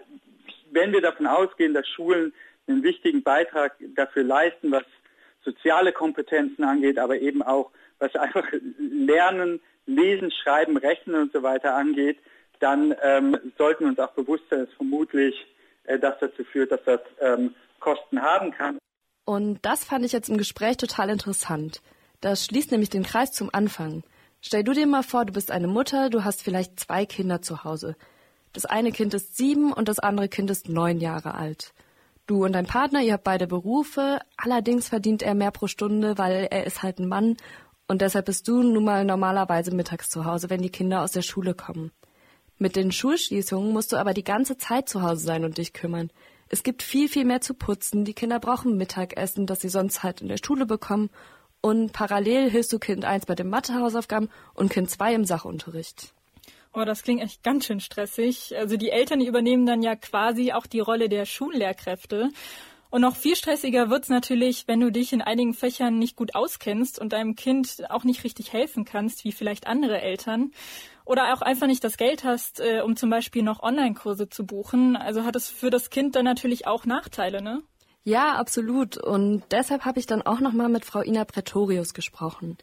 wenn 0.70 0.92
wir 0.92 1.00
davon 1.00 1.26
ausgehen, 1.26 1.74
dass 1.74 1.88
Schulen 1.88 2.32
einen 2.66 2.82
wichtigen 2.82 3.22
Beitrag 3.22 3.76
dafür 3.94 4.24
leisten, 4.24 4.70
was 4.70 4.84
soziale 5.44 5.92
Kompetenzen 5.92 6.64
angeht, 6.64 6.98
aber 6.98 7.18
eben 7.18 7.42
auch 7.42 7.70
was 7.98 8.14
einfach 8.16 8.44
Lernen, 8.78 9.60
Lesen, 9.86 10.30
Schreiben, 10.30 10.76
Rechnen 10.76 11.22
und 11.22 11.32
so 11.32 11.42
weiter 11.42 11.74
angeht, 11.74 12.18
dann 12.58 12.94
ähm, 13.02 13.38
sollten 13.56 13.84
uns 13.86 13.98
auch 13.98 14.12
bewusst 14.12 14.44
sein, 14.50 14.66
dass 14.66 14.74
vermutlich 14.74 15.34
äh, 15.84 15.98
das 15.98 16.14
dazu 16.20 16.44
führt, 16.44 16.72
dass 16.72 16.82
das 16.84 17.00
ähm, 17.20 17.54
Kosten 17.80 18.20
haben 18.20 18.50
kann. 18.50 18.78
Und 19.24 19.64
das 19.64 19.84
fand 19.84 20.04
ich 20.04 20.12
jetzt 20.12 20.28
im 20.28 20.38
Gespräch 20.38 20.76
total 20.76 21.10
interessant. 21.10 21.82
Das 22.20 22.44
schließt 22.44 22.70
nämlich 22.70 22.90
den 22.90 23.02
Kreis 23.02 23.32
zum 23.32 23.50
Anfang. 23.52 24.02
Stell 24.40 24.64
du 24.64 24.72
dir 24.72 24.86
mal 24.86 25.02
vor, 25.02 25.24
du 25.24 25.32
bist 25.32 25.50
eine 25.50 25.66
Mutter, 25.66 26.10
du 26.10 26.24
hast 26.24 26.42
vielleicht 26.42 26.78
zwei 26.80 27.06
Kinder 27.06 27.42
zu 27.42 27.64
Hause. 27.64 27.96
Das 28.52 28.64
eine 28.64 28.92
Kind 28.92 29.12
ist 29.14 29.36
sieben 29.36 29.72
und 29.72 29.88
das 29.88 29.98
andere 29.98 30.28
Kind 30.28 30.50
ist 30.50 30.68
neun 30.68 30.98
Jahre 30.98 31.34
alt. 31.34 31.74
Du 32.26 32.44
und 32.44 32.52
dein 32.52 32.66
Partner, 32.66 33.02
ihr 33.02 33.12
habt 33.12 33.24
beide 33.24 33.46
Berufe, 33.46 34.18
allerdings 34.36 34.88
verdient 34.88 35.22
er 35.22 35.34
mehr 35.34 35.52
pro 35.52 35.68
Stunde, 35.68 36.18
weil 36.18 36.48
er 36.50 36.66
ist 36.66 36.82
halt 36.82 36.98
ein 36.98 37.06
Mann 37.06 37.36
und 37.86 38.02
deshalb 38.02 38.26
bist 38.26 38.48
du 38.48 38.62
nun 38.64 38.84
mal 38.84 39.04
normalerweise 39.04 39.72
mittags 39.72 40.10
zu 40.10 40.24
Hause, 40.24 40.50
wenn 40.50 40.60
die 40.60 40.70
Kinder 40.70 41.02
aus 41.02 41.12
der 41.12 41.22
Schule 41.22 41.54
kommen. 41.54 41.92
Mit 42.58 42.74
den 42.74 42.90
Schulschließungen 42.90 43.72
musst 43.72 43.92
du 43.92 43.96
aber 43.96 44.12
die 44.12 44.24
ganze 44.24 44.56
Zeit 44.56 44.88
zu 44.88 45.02
Hause 45.02 45.24
sein 45.24 45.44
und 45.44 45.58
dich 45.58 45.72
kümmern. 45.72 46.10
Es 46.48 46.64
gibt 46.64 46.82
viel, 46.82 47.08
viel 47.08 47.24
mehr 47.24 47.42
zu 47.42 47.54
putzen. 47.54 48.04
Die 48.04 48.14
Kinder 48.14 48.40
brauchen 48.40 48.76
Mittagessen, 48.76 49.46
das 49.46 49.60
sie 49.60 49.68
sonst 49.68 50.02
halt 50.02 50.20
in 50.20 50.28
der 50.28 50.38
Schule 50.44 50.66
bekommen. 50.66 51.10
Und 51.60 51.92
parallel 51.92 52.50
hilfst 52.50 52.72
du 52.72 52.78
Kind 52.78 53.04
1 53.04 53.26
bei 53.26 53.34
den 53.34 53.50
Mathehausaufgaben 53.50 54.30
und 54.54 54.70
Kind 54.70 54.90
2 54.90 55.14
im 55.14 55.24
Sachunterricht. 55.24 56.14
Oh, 56.76 56.84
das 56.84 57.02
klingt 57.02 57.22
echt 57.22 57.42
ganz 57.42 57.64
schön 57.64 57.80
stressig. 57.80 58.54
Also 58.54 58.76
die 58.76 58.90
Eltern 58.90 59.22
übernehmen 59.22 59.64
dann 59.64 59.82
ja 59.82 59.96
quasi 59.96 60.52
auch 60.52 60.66
die 60.66 60.80
Rolle 60.80 61.08
der 61.08 61.24
Schullehrkräfte. 61.24 62.28
Und 62.90 63.00
noch 63.00 63.16
viel 63.16 63.34
stressiger 63.34 63.88
wird's 63.88 64.10
natürlich, 64.10 64.68
wenn 64.68 64.80
du 64.80 64.92
dich 64.92 65.14
in 65.14 65.22
einigen 65.22 65.54
Fächern 65.54 65.98
nicht 65.98 66.16
gut 66.16 66.34
auskennst 66.34 66.98
und 66.98 67.14
deinem 67.14 67.34
Kind 67.34 67.82
auch 67.88 68.04
nicht 68.04 68.24
richtig 68.24 68.52
helfen 68.52 68.84
kannst, 68.84 69.24
wie 69.24 69.32
vielleicht 69.32 69.66
andere 69.66 70.02
Eltern. 70.02 70.52
Oder 71.06 71.32
auch 71.32 71.40
einfach 71.40 71.66
nicht 71.66 71.82
das 71.82 71.96
Geld 71.96 72.24
hast, 72.24 72.60
äh, 72.60 72.82
um 72.84 72.94
zum 72.94 73.08
Beispiel 73.08 73.42
noch 73.42 73.62
Online-Kurse 73.62 74.28
zu 74.28 74.44
buchen. 74.44 74.96
Also 74.96 75.24
hat 75.24 75.34
es 75.34 75.48
für 75.48 75.70
das 75.70 75.88
Kind 75.88 76.14
dann 76.14 76.26
natürlich 76.26 76.66
auch 76.66 76.84
Nachteile, 76.84 77.40
ne? 77.40 77.62
Ja, 78.04 78.34
absolut. 78.34 78.98
Und 78.98 79.44
deshalb 79.50 79.86
habe 79.86 79.98
ich 79.98 80.04
dann 80.04 80.20
auch 80.20 80.40
nochmal 80.40 80.68
mit 80.68 80.84
Frau 80.84 81.00
Ina 81.00 81.24
Pretorius 81.24 81.94
gesprochen. 81.94 82.58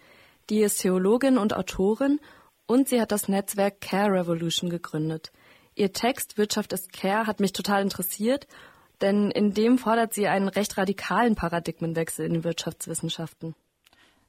Die 0.51 0.61
ist 0.61 0.81
Theologin 0.81 1.39
und 1.39 1.55
Autorin 1.55 2.19
und 2.65 2.89
sie 2.89 3.01
hat 3.01 3.11
das 3.11 3.27
Netzwerk 3.27 3.81
Care 3.81 4.11
Revolution 4.11 4.69
gegründet. 4.69 5.31
Ihr 5.75 5.91
Text 5.91 6.37
Wirtschaft 6.37 6.73
ist 6.73 6.93
Care 6.93 7.27
hat 7.27 7.39
mich 7.39 7.53
total 7.53 7.81
interessiert 7.81 8.47
denn 9.03 9.31
in 9.31 9.53
dem 9.53 9.77
fordert 9.77 10.13
sie 10.13 10.27
einen 10.27 10.47
recht 10.47 10.77
radikalen 10.77 11.35
Paradigmenwechsel 11.35 12.25
in 12.25 12.33
den 12.33 12.43
Wirtschaftswissenschaften. 12.43 13.53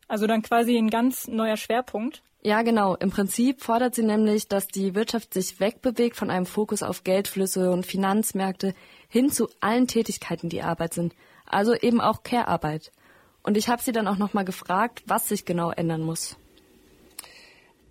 Also 0.09 0.27
dann 0.27 0.43
quasi 0.43 0.77
ein 0.77 0.91
ganz 0.91 1.29
neuer 1.29 1.57
Schwerpunkt. 1.57 2.23
Ja, 2.43 2.61
genau. 2.63 2.95
Im 2.97 3.11
Prinzip 3.11 3.63
fordert 3.63 3.95
sie 3.95 4.03
nämlich, 4.03 4.49
dass 4.49 4.67
die 4.67 4.95
Wirtschaft 4.95 5.33
sich 5.33 5.61
wegbewegt 5.61 6.17
von 6.17 6.29
einem 6.29 6.45
Fokus 6.45 6.83
auf 6.83 7.05
Geldflüsse 7.05 7.71
und 7.71 7.87
Finanzmärkte 7.87 8.75
hin 9.09 9.31
zu 9.31 9.49
allen 9.61 9.87
Tätigkeiten, 9.87 10.51
die 10.51 10.63
Arbeit 10.63 10.93
sind. 10.93 11.15
Also 11.47 11.75
eben 11.75 12.01
auch 12.01 12.23
Care-Arbeit. 12.23 12.93
Und 13.45 13.57
ich 13.57 13.69
habe 13.69 13.81
sie 13.81 13.93
dann 13.93 14.09
auch 14.09 14.19
nochmal 14.19 14.45
gefragt, 14.45 15.05
was 15.07 15.29
sich 15.29 15.45
genau 15.45 15.71
ändern 15.71 16.03
muss 16.03 16.37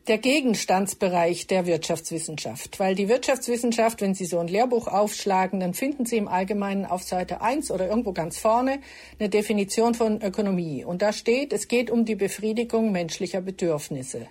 der 0.08 0.18
Gegenstandsbereich 0.18 1.48
der 1.48 1.66
Wirtschaftswissenschaft. 1.66 2.80
Weil 2.80 2.94
die 2.94 3.08
Wirtschaftswissenschaft, 3.08 4.02
wenn 4.02 4.14
Sie 4.14 4.26
so 4.26 4.40
ein 4.40 4.50
Lehrbuch 4.50 4.88
aufschlagen, 4.88 5.62
dann 5.62 5.74
finden 5.74 6.06
Sie 6.06 6.18
im 6.18 6.28
Allgemeinen 6.28 6.86
auf 6.86 7.04
Seite 7.04 7.42
1 7.42 7.72
oder 7.72 7.88
irgendwo 7.88 8.12
ganz 8.12 8.38
vorne 8.38 8.80
eine 9.20 9.30
Definition 9.30 9.94
von 9.94 10.22
Ökonomie. 10.22 10.84
Und 10.84 11.02
da 11.02 11.14
steht, 11.14 11.54
es 11.54 11.70
geht 11.70 11.90
um 11.90 12.04
die 12.04 12.16
Befriedigung 12.16 12.92
menschlicher 12.92 13.40
Bedürfnisse. 13.40 14.28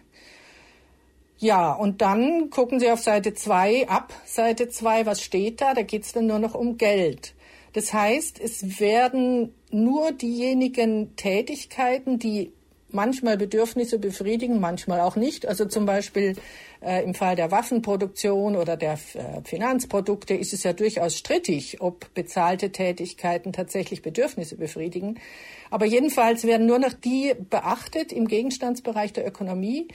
Ja, 1.39 1.73
und 1.73 2.03
dann 2.03 2.51
gucken 2.51 2.79
Sie 2.79 2.91
auf 2.91 3.01
Seite 3.01 3.35
2 3.35 3.89
ab, 3.89 4.13
Seite 4.27 4.69
2, 4.69 5.07
was 5.07 5.23
steht 5.23 5.61
da? 5.61 5.75
Da 5.75 5.83
geht 5.83 6.05
es 6.05 6.13
dann 6.13 6.27
nur 6.27 6.39
noch 6.39 6.55
um 6.55 6.77
Geld. 6.77 7.35
Das 7.73 7.95
heißt, 7.95 8.39
es 8.39 8.79
werden 8.79 9.55
nur 9.71 10.13
diejenigen 10.13 11.17
Tätigkeiten, 11.17 12.19
die 12.19 12.53
manchmal 12.95 13.37
Bedürfnisse 13.37 13.99
befriedigen, 13.99 14.61
manchmal 14.61 15.01
auch 15.01 15.17
nicht. 15.17 15.47
Also 15.47 15.65
zum 15.65 15.87
Beispiel 15.87 16.37
äh, 16.81 17.03
im 17.05 17.15
Fall 17.15 17.37
der 17.37 17.51
Waffenproduktion 17.51 18.57
oder 18.57 18.77
der 18.77 18.95
äh, 18.95 19.43
Finanzprodukte 19.45 20.35
ist 20.35 20.53
es 20.53 20.63
ja 20.63 20.73
durchaus 20.73 21.17
strittig, 21.17 21.81
ob 21.81 22.13
bezahlte 22.15 22.71
Tätigkeiten 22.71 23.53
tatsächlich 23.53 24.03
Bedürfnisse 24.03 24.57
befriedigen. 24.57 25.19
Aber 25.71 25.87
jedenfalls 25.87 26.45
werden 26.45 26.67
nur 26.67 26.79
noch 26.79 26.93
die 26.93 27.35
beachtet 27.51 28.13
im 28.13 28.29
Gegenstandsbereich 28.29 29.13
der 29.13 29.27
Ökonomie, 29.27 29.89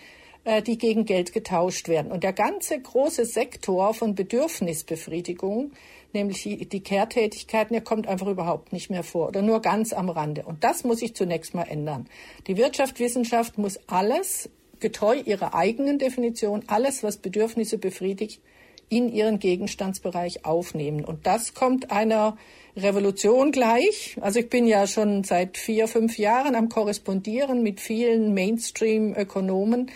äh, 0.44 0.62
die 0.62 0.78
gegen 0.78 1.06
Geld 1.06 1.34
getauscht 1.34 1.90
werden. 1.90 2.12
Und 2.12 2.24
der 2.24 2.34
ganze 2.34 2.80
große 2.80 3.26
Sektor 3.26 3.94
von 3.94 4.16
Bedürfnisbefriedigung 4.16 5.72
nämlich 6.14 6.44
die, 6.44 6.80
Care-Tätigkeiten, 6.80 7.74
der 7.74 7.84
kommt 7.84 8.08
einfach 8.08 8.28
überhaupt 8.28 8.74
nicht 8.74 8.90
mehr 8.90 9.04
vor 9.04 9.28
oder 9.28 9.42
nur 9.42 9.62
ganz 9.62 9.94
am 9.94 10.10
Rande. 10.10 10.44
Und 10.44 10.64
das 10.64 10.84
muss 10.84 11.00
sich 11.00 11.16
zunächst 11.16 11.54
mal 11.54 11.64
ändern. 11.64 12.08
Die 12.48 12.58
Wirtschaftswissenschaft 12.58 13.58
muss 13.58 13.80
alles, 13.88 14.50
getreu 14.80 15.20
ihrer 15.26 15.56
eigenen 15.56 15.98
Definition, 15.98 16.64
alles, 16.68 17.04
was 17.04 17.18
Bedürfnisse 17.18 17.78
befriedigt, 17.78 18.42
in 18.90 19.12
ihren 19.12 19.40
Gegenstandsbereich 19.40 20.46
aufnehmen. 20.46 21.04
Und 21.04 21.28
das 21.28 21.54
kommt 21.54 21.92
einer 21.92 22.38
Revolution 22.76 23.52
gleich. 23.52 24.18
Also 24.22 24.40
ich 24.40 24.50
bin 24.50 24.68
ja 24.68 24.88
schon 24.88 25.24
seit 25.24 25.58
vier, 25.58 25.88
fünf 25.88 26.18
Jahren 26.18 26.56
am 26.56 26.70
Korrespondieren 26.70 27.64
mit 27.64 27.82
vielen 27.82 28.34
Mainstream-Ökonomen 28.34 29.92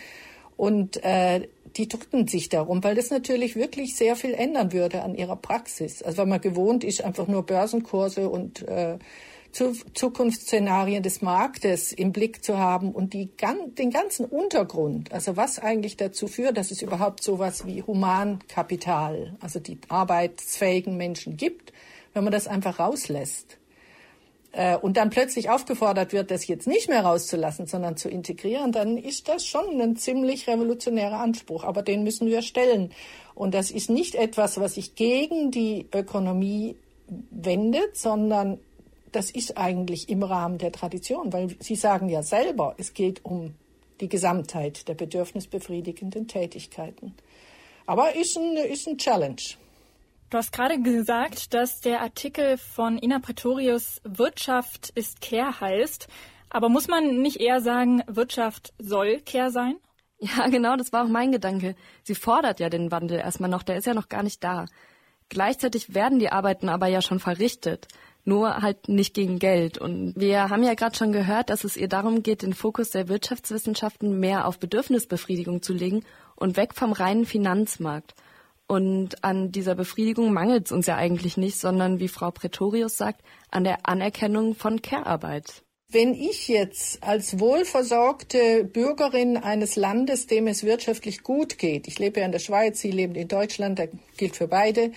und 0.58 1.03
äh, 1.03 1.48
die 1.77 1.87
drücken 1.87 2.27
sich 2.27 2.49
darum, 2.49 2.83
weil 2.83 2.95
das 2.95 3.09
natürlich 3.09 3.55
wirklich 3.55 3.95
sehr 3.95 4.15
viel 4.15 4.33
ändern 4.33 4.73
würde 4.73 5.03
an 5.03 5.15
ihrer 5.15 5.35
Praxis. 5.35 6.01
Also 6.03 6.19
wenn 6.19 6.29
man 6.29 6.41
gewohnt 6.41 6.83
ist, 6.83 7.03
einfach 7.03 7.27
nur 7.27 7.45
Börsenkurse 7.45 8.29
und 8.29 8.67
äh, 8.67 8.97
Zukunftsszenarien 9.51 11.03
des 11.03 11.21
Marktes 11.21 11.91
im 11.91 12.13
Blick 12.13 12.43
zu 12.43 12.57
haben 12.57 12.91
und 12.91 13.13
die, 13.13 13.29
den 13.77 13.91
ganzen 13.91 14.25
Untergrund, 14.25 15.11
also 15.11 15.35
was 15.35 15.59
eigentlich 15.59 15.97
dazu 15.97 16.27
führt, 16.27 16.57
dass 16.57 16.71
es 16.71 16.81
überhaupt 16.81 17.21
sowas 17.21 17.65
wie 17.65 17.83
Humankapital, 17.83 19.35
also 19.41 19.59
die 19.59 19.77
arbeitsfähigen 19.89 20.95
Menschen 20.95 21.35
gibt, 21.35 21.73
wenn 22.13 22.23
man 22.23 22.31
das 22.31 22.47
einfach 22.47 22.79
rauslässt 22.79 23.57
äh, 24.51 24.77
und 24.77 24.98
dann 24.98 25.10
plötzlich 25.10 25.50
aufgefordert 25.50 26.13
wird, 26.13 26.31
das 26.31 26.48
jetzt 26.48 26.67
nicht 26.67 26.89
mehr 26.89 27.03
rauszulassen, 27.03 27.67
sondern 27.67 27.98
zu 27.98 28.10
integrieren, 28.10 28.72
dann 28.72 28.98
ist 28.98 29.27
das 29.27 29.46
schon 29.46 29.81
ein 29.81 29.96
ziemlich 29.96 30.48
revolutionärer 30.48 31.20
Anspruch. 31.20 31.63
Aber 31.63 31.81
den 31.81 32.03
müssen 32.03 32.27
wir 32.27 32.41
stellen. 32.41 32.91
Und 33.34 33.53
das 33.53 33.72
ist 33.72 33.89
nicht 33.89 34.15
etwas, 34.15 34.60
was 34.60 34.75
sich 34.75 34.96
gegen 34.96 35.51
die 35.51 35.88
Ökonomie 35.93 36.75
wendet, 37.29 37.98
sondern 37.98 38.60
das 39.12 39.31
ist 39.31 39.58
eigentlich 39.58 40.10
im 40.10 40.24
Rahmen 40.24 40.58
der 40.58 40.72
Tradition, 40.72 41.34
weil 41.34 41.55
Sie 41.60 41.75
sagen 41.75 42.08
ja 42.08 42.24
selber, 42.24 42.75
es 42.77 42.93
geht 42.93 43.25
um 43.25 43.53
die 44.00 44.10
Gesamtheit 44.10 44.88
der 44.88 44.96
bedürfnisbefriedigenden 44.96 46.27
Tätigkeiten. 46.27 47.13
Aber 47.86 48.15
ist 48.15 48.38
ein, 48.38 48.55
ist 48.58 48.88
ein 48.88 48.98
Challenge. 48.98 49.41
Du 50.31 50.38
hast 50.38 50.53
gerade 50.53 50.81
gesagt, 50.81 51.53
dass 51.53 51.81
der 51.81 52.00
Artikel 52.00 52.57
von 52.57 52.97
Ina 52.97 53.19
Pretorius 53.19 54.00
Wirtschaft 54.05 54.89
ist 54.95 55.19
Care 55.19 55.59
heißt. 55.59 56.07
Aber 56.50 56.69
muss 56.69 56.88
man 56.88 57.21
nicht 57.21 57.41
eher 57.41 57.59
sagen, 57.59 58.01
Wirtschaft 58.07 58.73
soll 58.79 59.19
Care 59.25 59.51
sein? 59.51 59.75
Ja, 60.19 60.47
genau, 60.47 60.77
das 60.77 60.93
war 60.93 61.03
auch 61.03 61.09
mein 61.09 61.33
Gedanke. 61.33 61.75
Sie 62.03 62.15
fordert 62.15 62.61
ja 62.61 62.69
den 62.69 62.91
Wandel 62.91 63.19
erstmal 63.19 63.50
noch, 63.50 63.61
der 63.61 63.75
ist 63.75 63.88
ja 63.88 63.93
noch 63.93 64.07
gar 64.07 64.23
nicht 64.23 64.41
da. 64.41 64.67
Gleichzeitig 65.27 65.93
werden 65.95 66.19
die 66.19 66.31
Arbeiten 66.31 66.69
aber 66.69 66.88
ja 66.88 67.01
schon 67.01 67.19
verrichtet, 67.19 67.89
nur 68.23 68.61
halt 68.61 68.88
nicht 68.88 69.13
gegen 69.13 69.38
Geld. 69.38 69.79
Und 69.79 70.13
wir 70.15 70.50
haben 70.50 70.63
ja 70.63 70.75
gerade 70.75 70.95
schon 70.95 71.11
gehört, 71.11 71.50
dass 71.50 71.65
es 71.65 71.75
ihr 71.75 71.89
darum 71.89 72.23
geht, 72.23 72.41
den 72.41 72.53
Fokus 72.53 72.91
der 72.91 73.09
Wirtschaftswissenschaften 73.09 74.17
mehr 74.21 74.47
auf 74.47 74.59
Bedürfnisbefriedigung 74.59 75.61
zu 75.61 75.73
legen 75.73 76.05
und 76.38 76.55
weg 76.55 76.73
vom 76.73 76.93
reinen 76.93 77.25
Finanzmarkt. 77.25 78.15
Und 78.71 79.21
an 79.21 79.51
dieser 79.51 79.75
Befriedigung 79.75 80.31
mangelt 80.31 80.67
es 80.67 80.71
uns 80.71 80.87
ja 80.87 80.95
eigentlich 80.95 81.35
nicht, 81.35 81.59
sondern 81.59 81.99
wie 81.99 82.07
Frau 82.07 82.31
Pretorius 82.31 82.95
sagt, 82.95 83.21
an 83.49 83.65
der 83.65 83.85
Anerkennung 83.85 84.55
von 84.55 84.81
Care-Arbeit. 84.81 85.63
Wenn 85.89 86.13
ich 86.13 86.47
jetzt 86.47 87.03
als 87.03 87.37
wohlversorgte 87.37 88.63
Bürgerin 88.63 89.35
eines 89.35 89.75
Landes, 89.75 90.25
dem 90.27 90.47
es 90.47 90.63
wirtschaftlich 90.63 91.21
gut 91.21 91.57
geht, 91.57 91.85
ich 91.85 91.99
lebe 91.99 92.21
ja 92.21 92.25
in 92.25 92.31
der 92.31 92.39
Schweiz, 92.39 92.79
Sie 92.79 92.91
leben 92.91 93.15
in 93.15 93.27
Deutschland, 93.27 93.77
da 93.77 93.87
gilt 94.15 94.37
für 94.37 94.47
beide, 94.47 94.93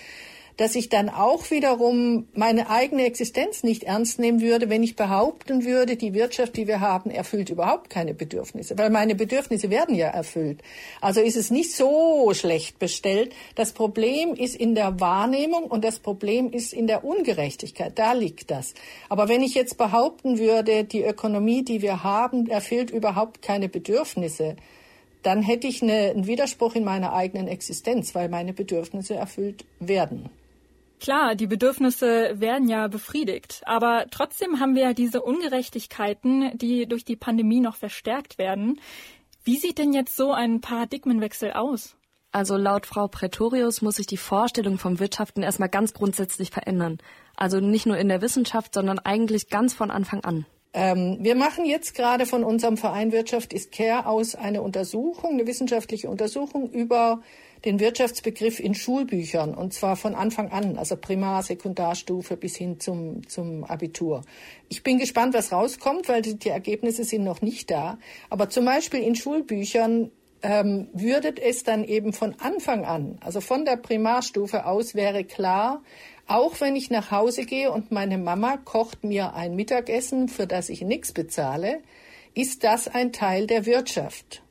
dass 0.56 0.76
ich 0.76 0.88
dann 0.88 1.08
auch 1.08 1.50
wiederum 1.50 2.28
meine 2.34 2.70
eigene 2.70 3.04
Existenz 3.04 3.64
nicht 3.64 3.84
ernst 3.84 4.18
nehmen 4.18 4.40
würde, 4.40 4.68
wenn 4.68 4.82
ich 4.82 4.94
behaupten 4.94 5.64
würde, 5.64 5.96
die 5.96 6.14
Wirtschaft, 6.14 6.56
die 6.56 6.68
wir 6.68 6.80
haben, 6.80 7.11
erfüllt 7.11 7.50
überhaupt 7.50 7.90
keine 7.90 8.14
Bedürfnisse, 8.14 8.78
weil 8.78 8.90
meine 8.90 9.14
Bedürfnisse 9.14 9.70
werden 9.70 9.94
ja 9.94 10.08
erfüllt. 10.08 10.62
Also 11.00 11.20
ist 11.20 11.37
es 11.37 11.50
nicht 11.50 11.73
so 11.75 12.32
schlecht 12.34 12.78
bestellt. 12.78 13.34
Das 13.56 13.73
Problem 13.73 14.34
ist 14.34 14.54
in 14.54 14.75
der 14.75 15.00
Wahrnehmung 15.00 15.64
und 15.64 15.84
das 15.84 15.99
Problem 15.99 16.50
ist 16.50 16.73
in 16.73 16.87
der 16.87 17.04
Ungerechtigkeit. 17.04 17.99
Da 17.99 18.12
liegt 18.12 18.50
das. 18.50 18.75
Aber 19.08 19.28
wenn 19.28 19.42
ich 19.42 19.54
jetzt 19.54 19.76
behaupten 19.76 20.38
würde, 20.38 20.84
die 20.84 21.02
Ökonomie, 21.02 21.64
die 21.64 21.82
wir 21.82 22.04
haben, 22.04 22.46
erfüllt 22.49 22.90
überhaupt 22.90 23.42
keine 23.42 23.68
Bedürfnisse, 23.68 24.56
dann 25.25 25.42
hätte 25.42 25.66
ich 25.66 25.82
eine, 25.82 26.11
einen 26.11 26.26
Widerspruch 26.26 26.75
in 26.75 26.84
meiner 26.84 27.14
eigenen 27.14 27.49
Existenz, 27.49 28.14
weil 28.14 28.28
meine 28.28 28.52
Bedürfnisse 28.52 29.14
erfüllt 29.14 29.64
werden. 29.80 30.30
Klar, 31.04 31.34
die 31.34 31.46
Bedürfnisse 31.46 32.40
werden 32.40 32.66
ja 32.66 32.88
befriedigt, 32.88 33.61
aber 33.66 34.06
trotzdem 34.11 34.58
haben 34.58 34.75
wir 34.75 34.84
ja 34.84 34.92
diese 34.94 35.20
Ungerechtigkeiten, 35.20 36.56
die 36.56 36.87
durch 36.87 37.04
die 37.04 37.14
Pandemie 37.14 37.61
noch 37.61 37.76
verstärkt 37.76 38.38
werden. 38.38 38.80
Wie 39.44 39.58
sieht 39.58 39.76
denn 39.76 39.92
jetzt 39.92 40.16
so 40.16 40.32
ein 40.32 40.62
Paradigmenwechsel 40.62 41.52
aus? 41.52 41.99
Also 42.32 42.56
laut 42.56 42.87
Frau 42.87 43.06
Pretorius 43.08 43.82
muss 43.82 43.96
sich 43.96 44.06
die 44.06 44.16
Vorstellung 44.16 44.78
vom 44.78 44.99
Wirtschaften 44.99 45.42
erstmal 45.42 45.68
ganz 45.68 45.92
grundsätzlich 45.92 46.50
verändern. 46.50 46.96
Also 47.37 47.61
nicht 47.61 47.84
nur 47.84 47.99
in 47.99 48.08
der 48.08 48.23
Wissenschaft, 48.23 48.73
sondern 48.73 48.99
eigentlich 48.99 49.50
ganz 49.50 49.75
von 49.75 49.90
Anfang 49.90 50.25
an. 50.25 50.46
Ähm, 50.73 51.18
wir 51.20 51.34
machen 51.37 51.66
jetzt 51.66 51.94
gerade 51.94 52.25
von 52.25 52.44
unserem 52.44 52.78
Verein 52.78 53.12
Wirtschaft 53.12 53.52
ist 53.52 53.73
Care 53.73 54.06
aus 54.06 54.34
eine 54.34 54.62
Untersuchung, 54.62 55.34
eine 55.34 55.46
wissenschaftliche 55.46 56.08
Untersuchung 56.08 56.70
über 56.70 57.20
den 57.64 57.80
Wirtschaftsbegriff 57.80 58.61
in 58.61 58.75
Schulbüchern 58.75 59.54
und 59.54 59.73
zwar 59.73 59.97
von 59.97 60.14
Anfang 60.14 60.50
an, 60.50 60.76
also 60.76 60.97
Primar-, 60.97 61.42
Sekundarstufe 61.42 62.37
bis 62.37 62.56
hin 62.56 62.78
zum, 62.78 63.26
zum 63.28 63.64
Abitur. 63.64 64.23
Ich 64.68 64.83
bin 64.83 64.99
gespannt, 64.99 65.35
was 65.35 65.52
rauskommt, 65.52 66.09
weil 66.09 66.23
die, 66.23 66.49
Ergebnisse 66.49 67.04
sind 67.04 67.25
noch 67.25 67.40
nicht 67.40 67.71
da. 67.71 67.99
Aber 68.28 68.50
zum 68.50 68.66
Beispiel 68.66 69.00
in 69.00 69.16
Schulbüchern 69.16 70.11
ähm, 70.42 70.88
würde 70.92 71.35
es 71.40 71.64
dann 71.64 71.85
eben 71.85 72.12
von 72.12 72.35
Anfang 72.38 72.85
an, 72.85 73.18
also 73.21 73.40
von 73.40 73.64
der 73.64 73.76
Primarstufe 73.76 74.66
aus, 74.66 74.94
wäre 74.94 75.25
klar, 75.25 75.83
auch 76.26 76.61
wenn 76.61 76.76
ich 76.76 76.90
nach 76.90 77.11
Hause 77.11 77.44
gehe 77.44 77.71
und 77.71 77.92
meine 77.92 78.18
Mama 78.18 78.59
kocht 78.59 79.04
mir 79.04 79.35
ein 79.35 79.56
Mittagessen, 79.56 80.28
für 80.28 80.47
das 80.47 80.68
ich 80.68 80.83
nichts 80.83 81.12
bezahle, 81.12 81.80
ist 82.35 82.64
das 82.64 82.88
ein 82.88 83.12
Teil 83.12 83.47
der 83.47 83.64
Wirtschaft. 83.64 84.42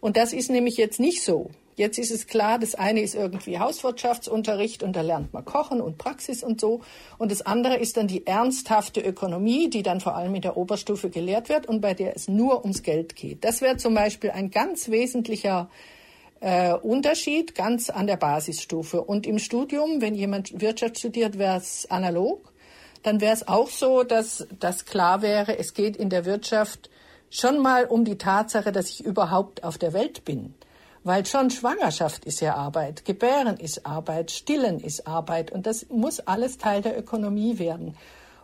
Und 0.00 0.16
das 0.16 0.32
ist 0.32 0.50
nämlich 0.50 0.76
jetzt 0.76 0.98
nicht 1.00 1.22
so. 1.22 1.50
Jetzt 1.80 1.98
ist 1.98 2.10
es 2.10 2.26
klar, 2.26 2.58
das 2.58 2.74
eine 2.74 3.00
ist 3.00 3.14
irgendwie 3.14 3.58
Hauswirtschaftsunterricht 3.58 4.82
und 4.82 4.94
da 4.96 5.00
lernt 5.00 5.32
man 5.32 5.46
Kochen 5.46 5.80
und 5.80 5.96
Praxis 5.96 6.42
und 6.44 6.60
so. 6.60 6.82
Und 7.16 7.32
das 7.32 7.40
andere 7.40 7.78
ist 7.78 7.96
dann 7.96 8.06
die 8.06 8.26
ernsthafte 8.26 9.00
Ökonomie, 9.00 9.70
die 9.70 9.82
dann 9.82 10.02
vor 10.02 10.14
allem 10.14 10.34
in 10.34 10.42
der 10.42 10.58
Oberstufe 10.58 11.08
gelehrt 11.08 11.48
wird 11.48 11.64
und 11.64 11.80
bei 11.80 11.94
der 11.94 12.14
es 12.14 12.28
nur 12.28 12.60
ums 12.64 12.82
Geld 12.82 13.16
geht. 13.16 13.44
Das 13.44 13.62
wäre 13.62 13.78
zum 13.78 13.94
Beispiel 13.94 14.30
ein 14.30 14.50
ganz 14.50 14.90
wesentlicher 14.90 15.70
äh, 16.40 16.74
Unterschied 16.74 17.54
ganz 17.54 17.88
an 17.88 18.06
der 18.06 18.18
Basisstufe. 18.18 19.00
Und 19.00 19.26
im 19.26 19.38
Studium, 19.38 20.02
wenn 20.02 20.14
jemand 20.14 20.60
Wirtschaft 20.60 20.98
studiert, 20.98 21.38
wäre 21.38 21.56
es 21.56 21.90
analog. 21.90 22.52
Dann 23.04 23.22
wäre 23.22 23.32
es 23.32 23.48
auch 23.48 23.70
so, 23.70 24.02
dass 24.02 24.46
das 24.58 24.84
klar 24.84 25.22
wäre, 25.22 25.58
es 25.58 25.72
geht 25.72 25.96
in 25.96 26.10
der 26.10 26.26
Wirtschaft 26.26 26.90
schon 27.30 27.58
mal 27.58 27.86
um 27.86 28.04
die 28.04 28.18
Tatsache, 28.18 28.70
dass 28.70 28.90
ich 28.90 29.02
überhaupt 29.02 29.64
auf 29.64 29.78
der 29.78 29.94
Welt 29.94 30.26
bin. 30.26 30.52
Weil 31.02 31.24
schon 31.24 31.50
Schwangerschaft 31.50 32.26
ist 32.26 32.40
ja 32.40 32.56
Arbeit, 32.56 33.04
Gebären 33.06 33.56
ist 33.56 33.86
Arbeit, 33.86 34.30
Stillen 34.30 34.80
ist 34.80 35.06
Arbeit 35.06 35.50
und 35.50 35.66
das 35.66 35.88
muss 35.88 36.20
alles 36.20 36.58
Teil 36.58 36.82
der 36.82 36.98
Ökonomie 36.98 37.58
werden. 37.58 37.96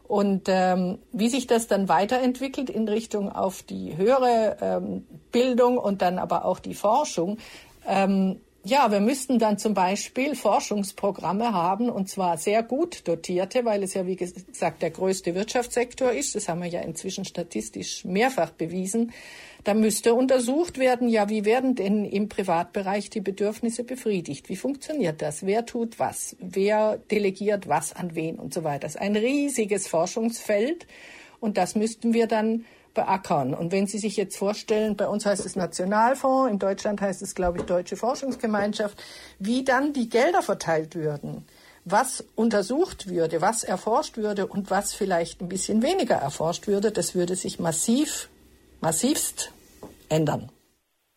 Und 0.09 0.45
ähm, 0.47 0.99
wie 1.13 1.29
sich 1.29 1.47
das 1.47 1.67
dann 1.67 1.89
weiterentwickelt 1.89 2.71
in 2.71 2.89
Richtung 2.89 3.31
auf 3.31 3.63
die 3.63 3.97
höhere 3.97 4.57
ähm, 4.61 5.07
Bildung 5.33 5.79
und 5.79 6.01
dann 6.01 6.19
aber 6.19 6.45
auch 6.45 6.61
die 6.61 6.75
Forschung, 6.75 7.39
ähm, 7.87 8.41
ja, 8.67 8.91
wir 8.91 9.01
müssten 9.01 9.39
dann 9.39 9.59
zum 9.59 9.75
Beispiel 9.75 10.35
Forschungsprogramme 10.35 11.53
haben, 11.53 11.89
und 11.89 12.09
zwar 12.09 12.37
sehr 12.37 12.65
gut 12.65 13.07
dotierte, 13.07 13.65
weil 13.65 13.85
es 13.85 13.95
ja, 13.95 14.07
wie 14.07 14.17
gesagt, 14.17 14.83
der 14.83 14.91
größte 14.91 15.37
Wirtschaftssektor 15.37 16.11
ist. 16.11 16.35
Das 16.35 16.49
haben 16.49 16.63
wir 16.63 16.69
ja 16.69 16.81
inzwischen 16.81 17.25
statistisch 17.25 18.05
mehrfach 18.05 18.51
bewiesen. 18.51 19.13
Da 19.63 19.75
müsste 19.75 20.15
untersucht 20.15 20.79
werden, 20.79 21.09
ja, 21.09 21.29
wie 21.29 21.45
werden 21.45 21.77
denn 21.77 22.05
im 22.05 22.29
Privatbereich 22.29 23.09
die 23.09 23.21
Bedürfnisse 23.21 23.85
befriedigt? 23.85 24.49
Wie 24.49 24.57
funktioniert 24.57 25.23
das? 25.23 25.47
Wer 25.47 25.65
tut 25.65 26.01
was? 26.01 26.37
Wer 26.41 26.99
delegiert 27.11 27.69
was 27.69 27.95
an 27.95 28.17
wen 28.17 28.37
und 28.37 28.53
so 28.53 28.65
weiter? 28.65 28.81
Das 28.81 28.97
ist 28.97 29.01
ein 29.01 29.15
riesiges 29.15 29.87
Forschungsfeld. 29.87 30.87
Und 31.39 31.57
das 31.57 31.77
müssten 31.77 32.15
wir 32.15 32.27
dann 32.27 32.65
beackern. 32.97 33.55
Und 33.55 33.71
wenn 33.71 33.87
Sie 33.87 33.99
sich 33.99 34.17
jetzt 34.17 34.37
vorstellen, 34.37 34.97
bei 34.97 35.07
uns 35.07 35.25
heißt 35.25 35.47
es 35.47 35.55
Nationalfonds, 35.55 36.51
in 36.51 36.59
Deutschland 36.59 37.01
heißt 37.01 37.23
es, 37.23 37.37
glaube 37.37 37.59
ich, 37.59 37.65
Deutsche 37.65 37.97
Forschungsgemeinschaft, 37.97 39.01
wie 39.39 39.63
dann 39.63 39.93
die 39.93 40.09
Gelder 40.09 40.43
verteilt 40.43 40.97
würden, 40.97 41.47
was 41.85 42.25
untersucht 42.35 43.09
würde, 43.09 43.41
was 43.41 43.63
erforscht 43.63 44.17
würde 44.17 44.49
und 44.49 44.71
was 44.71 44.93
vielleicht 44.93 45.41
ein 45.41 45.49
bisschen 45.49 45.83
weniger 45.83 46.17
erforscht 46.17 46.67
würde, 46.67 46.91
das 46.91 47.15
würde 47.15 47.37
sich 47.37 47.61
massiv, 47.61 48.29
massivst 48.81 49.53
ändern. 50.09 50.51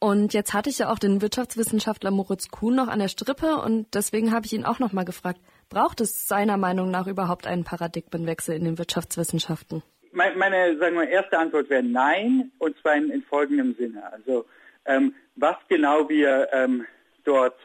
Und 0.01 0.33
jetzt 0.33 0.53
hatte 0.53 0.69
ich 0.69 0.79
ja 0.79 0.91
auch 0.93 0.99
den 0.99 1.21
Wirtschaftswissenschaftler 1.21 2.11
Moritz 2.11 2.49
Kuhn 2.49 2.75
noch 2.75 2.87
an 2.87 2.99
der 2.99 3.09
Strippe 3.09 3.57
und 3.57 3.87
deswegen 3.93 4.31
habe 4.31 4.45
ich 4.45 4.53
ihn 4.53 4.63
auch 4.63 4.79
noch 4.79 4.93
mal 4.93 5.03
gefragt, 5.03 5.41
braucht 5.69 5.99
es 6.01 6.27
seiner 6.27 6.55
Meinung 6.55 6.89
nach 6.91 7.07
überhaupt 7.07 7.47
einen 7.47 7.63
Paradigmenwechsel 7.63 8.55
in 8.55 8.63
den 8.63 8.77
Wirtschaftswissenschaften? 8.77 9.83
Meine, 10.11 10.77
sagen 10.77 10.95
wir, 10.95 11.09
erste 11.09 11.37
Antwort 11.37 11.69
wäre 11.69 11.83
nein, 11.83 12.51
und 12.59 12.77
zwar 12.79 12.95
in, 12.95 13.09
in 13.09 13.23
folgendem 13.23 13.75
Sinne. 13.75 14.11
Also 14.11 14.45
ähm, 14.85 15.13
was 15.35 15.55
genau 15.67 16.07
wir 16.09 16.49
ähm, 16.51 16.85
dort 17.23 17.57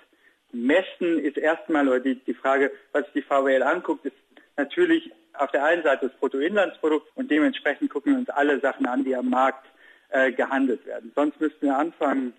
messen, 0.52 1.18
ist 1.18 1.36
erstmal, 1.36 1.88
oder 1.88 2.00
die, 2.00 2.16
die 2.16 2.34
Frage, 2.34 2.70
was 2.92 3.04
die 3.14 3.22
VWL 3.22 3.62
anguckt, 3.62 4.04
ist 4.04 4.16
natürlich 4.56 5.10
auf 5.34 5.50
der 5.50 5.64
einen 5.64 5.82
Seite 5.82 6.08
das 6.08 6.16
Bruttoinlandsprodukt 6.18 7.10
und 7.16 7.30
dementsprechend 7.30 7.90
gucken 7.90 8.12
wir 8.12 8.18
uns 8.20 8.30
alle 8.30 8.60
Sachen 8.60 8.86
an, 8.86 9.04
die 9.04 9.16
am 9.16 9.30
Markt 9.30 9.66
äh, 10.10 10.30
gehandelt 10.30 10.86
werden. 10.86 11.10
Sonst 11.14 11.40
müssten 11.40 11.66
wir 11.66 11.76
anfangen, 11.76 12.34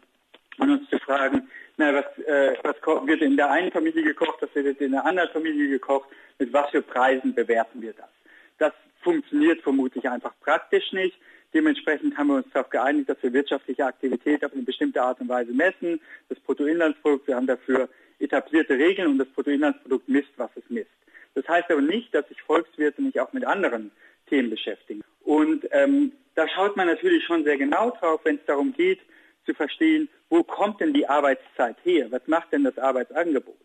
und 0.57 0.69
uns 0.69 0.89
zu 0.89 0.97
fragen, 0.99 1.49
na, 1.77 1.93
was, 1.93 2.05
äh, 2.25 2.55
was 2.63 2.75
wird 3.07 3.21
in 3.21 3.35
der 3.35 3.51
einen 3.51 3.71
Familie 3.71 4.03
gekocht, 4.03 4.41
was 4.41 4.53
wird 4.55 4.79
in 4.79 4.91
der 4.91 5.05
anderen 5.05 5.29
Familie 5.29 5.69
gekocht, 5.69 6.09
mit 6.39 6.53
was 6.53 6.69
für 6.69 6.81
Preisen 6.81 7.33
bewerten 7.33 7.81
wir 7.81 7.93
das. 7.93 8.09
Das 8.57 8.73
funktioniert 9.05 9.61
vermutlich 9.61 10.09
einfach 10.09 10.33
praktisch 10.41 10.91
nicht. 10.91 11.15
Dementsprechend 11.53 12.17
haben 12.17 12.27
wir 12.27 12.37
uns 12.37 12.47
darauf 12.51 12.69
geeinigt, 12.69 13.07
dass 13.07 13.21
wir 13.21 13.31
wirtschaftliche 13.31 13.85
Aktivität 13.85 14.43
auf 14.43 14.51
eine 14.51 14.63
bestimmte 14.63 15.01
Art 15.01 15.21
und 15.21 15.29
Weise 15.29 15.53
messen. 15.53 16.01
Das 16.27 16.39
Bruttoinlandsprodukt, 16.39 17.27
wir 17.27 17.35
haben 17.35 17.47
dafür 17.47 17.87
etablierte 18.19 18.73
Regeln 18.73 19.07
und 19.09 19.19
das 19.19 19.27
Bruttoinlandsprodukt 19.29 20.09
misst, 20.09 20.31
was 20.37 20.49
es 20.55 20.63
misst. 20.69 20.89
Das 21.35 21.47
heißt 21.47 21.69
aber 21.69 21.81
nicht, 21.81 22.13
dass 22.15 22.27
sich 22.27 22.41
Volkswirte 22.41 23.01
nicht 23.03 23.19
auch 23.19 23.31
mit 23.31 23.45
anderen 23.45 23.91
Themen 24.27 24.49
beschäftigen. 24.49 25.03
Und 25.23 25.67
ähm, 25.71 26.11
da 26.33 26.47
schaut 26.49 26.75
man 26.75 26.87
natürlich 26.87 27.23
schon 27.23 27.43
sehr 27.43 27.57
genau 27.57 27.91
drauf, 27.91 28.21
wenn 28.23 28.37
es 28.37 28.45
darum 28.47 28.73
geht, 28.73 28.99
zu 29.45 29.53
verstehen, 29.53 30.09
wo 30.29 30.41
kommt 30.43 30.81
denn 30.81 30.93
die 30.93 31.07
Arbeitszeit 31.07 31.77
her? 31.83 32.07
Was 32.09 32.27
macht 32.27 32.51
denn 32.51 32.63
das 32.63 32.77
Arbeitsangebot? 32.79 33.55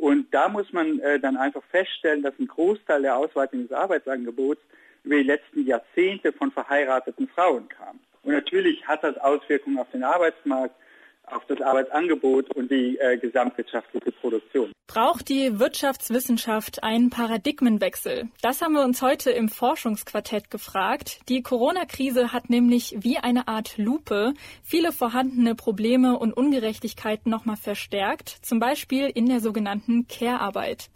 Und 0.00 0.32
da 0.32 0.48
muss 0.48 0.72
man 0.72 0.98
äh, 1.00 1.20
dann 1.20 1.36
einfach 1.36 1.62
feststellen, 1.64 2.22
dass 2.22 2.32
ein 2.38 2.46
Großteil 2.46 3.02
der 3.02 3.18
Ausweitung 3.18 3.68
des 3.68 3.72
Arbeitsangebots 3.72 4.62
über 5.04 5.16
die 5.16 5.24
letzten 5.24 5.66
Jahrzehnte 5.66 6.32
von 6.32 6.50
verheirateten 6.50 7.28
Frauen 7.28 7.68
kam. 7.68 8.00
Und 8.22 8.32
natürlich 8.32 8.88
hat 8.88 9.04
das 9.04 9.18
Auswirkungen 9.18 9.78
auf 9.78 9.90
den 9.90 10.02
Arbeitsmarkt, 10.02 10.74
auf 11.32 11.44
das 11.46 11.60
Arbeitsangebot 11.60 12.54
und 12.54 12.70
die 12.70 12.98
äh, 12.98 13.16
gesamtwirtschaftliche 13.16 14.12
Produktion. 14.12 14.72
Braucht 14.86 15.28
die 15.28 15.60
Wirtschaftswissenschaft 15.60 16.82
einen 16.82 17.10
Paradigmenwechsel? 17.10 18.28
Das 18.42 18.60
haben 18.60 18.72
wir 18.72 18.82
uns 18.82 19.02
heute 19.02 19.30
im 19.30 19.48
Forschungsquartett 19.48 20.50
gefragt. 20.50 21.20
Die 21.28 21.42
Corona-Krise 21.42 22.32
hat 22.32 22.50
nämlich 22.50 22.96
wie 22.98 23.18
eine 23.18 23.46
Art 23.46 23.78
Lupe 23.78 24.34
viele 24.64 24.90
vorhandene 24.90 25.54
Probleme 25.54 26.18
und 26.18 26.32
Ungerechtigkeiten 26.32 27.30
nochmal 27.30 27.56
verstärkt, 27.56 28.30
zum 28.42 28.58
Beispiel 28.58 29.10
in 29.14 29.26
der 29.26 29.40
sogenannten 29.40 30.08
Care-Arbeit. 30.08 30.90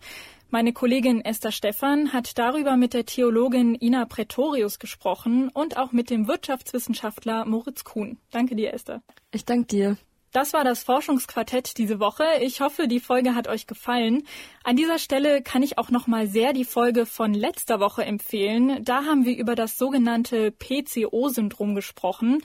Meine 0.51 0.73
Kollegin 0.73 1.21
Esther 1.21 1.51
Stephan 1.51 2.13
hat 2.13 2.39
darüber 2.39 2.77
mit 2.77 2.95
der 2.95 3.05
Theologin 3.05 3.77
Ina 3.81 4.05
Pretorius 4.05 4.79
gesprochen 4.79 5.51
und 5.53 5.77
auch 5.77 5.91
mit 5.91 6.11
dem 6.11 6.29
Wirtschaftswissenschaftler 6.29 7.45
Moritz 7.45 7.83
Kuhn. 7.83 8.19
Danke 8.31 8.55
dir, 8.55 8.73
Esther. 8.73 9.03
Ich 9.33 9.45
danke 9.45 9.67
dir. 9.67 9.97
Das 10.35 10.53
war 10.53 10.65
das 10.65 10.83
Forschungsquartett 10.83 11.79
diese 11.79 12.01
Woche. 12.01 12.25
Ich 12.41 12.61
hoffe, 12.61 12.89
die 12.89 12.99
Folge 12.99 13.37
hat 13.37 13.47
euch 13.47 13.69
gefallen. 13.69 14.27
An 14.65 14.75
dieser 14.75 14.99
Stelle 14.99 15.43
kann 15.43 15.63
ich 15.63 15.79
auch 15.79 15.91
noch 15.93 16.09
mal 16.09 16.27
sehr 16.27 16.53
die 16.53 16.65
Folge 16.65 17.07
von 17.07 17.33
letzter 17.33 17.79
Woche 17.79 18.05
empfehlen. 18.05 18.83
Da 18.83 19.05
haben 19.05 19.25
wir 19.27 19.37
über 19.37 19.55
das 19.55 19.79
sogenannte 19.79 20.51
PCO-Syndrom 20.51 21.77
gesprochen. 21.77 22.43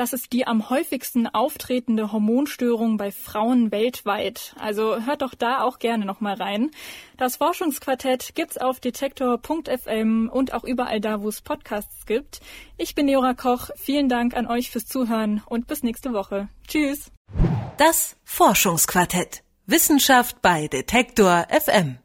Das 0.00 0.14
ist 0.14 0.32
die 0.32 0.46
am 0.46 0.70
häufigsten 0.70 1.26
auftretende 1.26 2.10
Hormonstörung 2.10 2.96
bei 2.96 3.12
Frauen 3.12 3.70
weltweit. 3.70 4.54
Also 4.58 5.04
hört 5.04 5.20
doch 5.20 5.34
da 5.34 5.60
auch 5.60 5.78
gerne 5.78 6.06
nochmal 6.06 6.36
rein. 6.36 6.70
Das 7.18 7.36
Forschungsquartett 7.36 8.34
gibt's 8.34 8.56
auf 8.56 8.80
detektor.fm 8.80 10.30
und 10.32 10.54
auch 10.54 10.64
überall 10.64 11.02
da, 11.02 11.20
wo 11.20 11.28
es 11.28 11.42
Podcasts 11.42 12.06
gibt. 12.06 12.40
Ich 12.78 12.94
bin 12.94 13.08
Leora 13.08 13.34
Koch. 13.34 13.68
Vielen 13.76 14.08
Dank 14.08 14.34
an 14.34 14.46
euch 14.46 14.70
fürs 14.70 14.86
Zuhören 14.86 15.42
und 15.44 15.66
bis 15.66 15.82
nächste 15.82 16.14
Woche. 16.14 16.48
Tschüss. 16.66 17.12
Das 17.76 18.16
Forschungsquartett. 18.24 19.42
Wissenschaft 19.66 20.40
bei 20.40 20.66
Detektor 20.66 21.46
FM. 21.50 22.00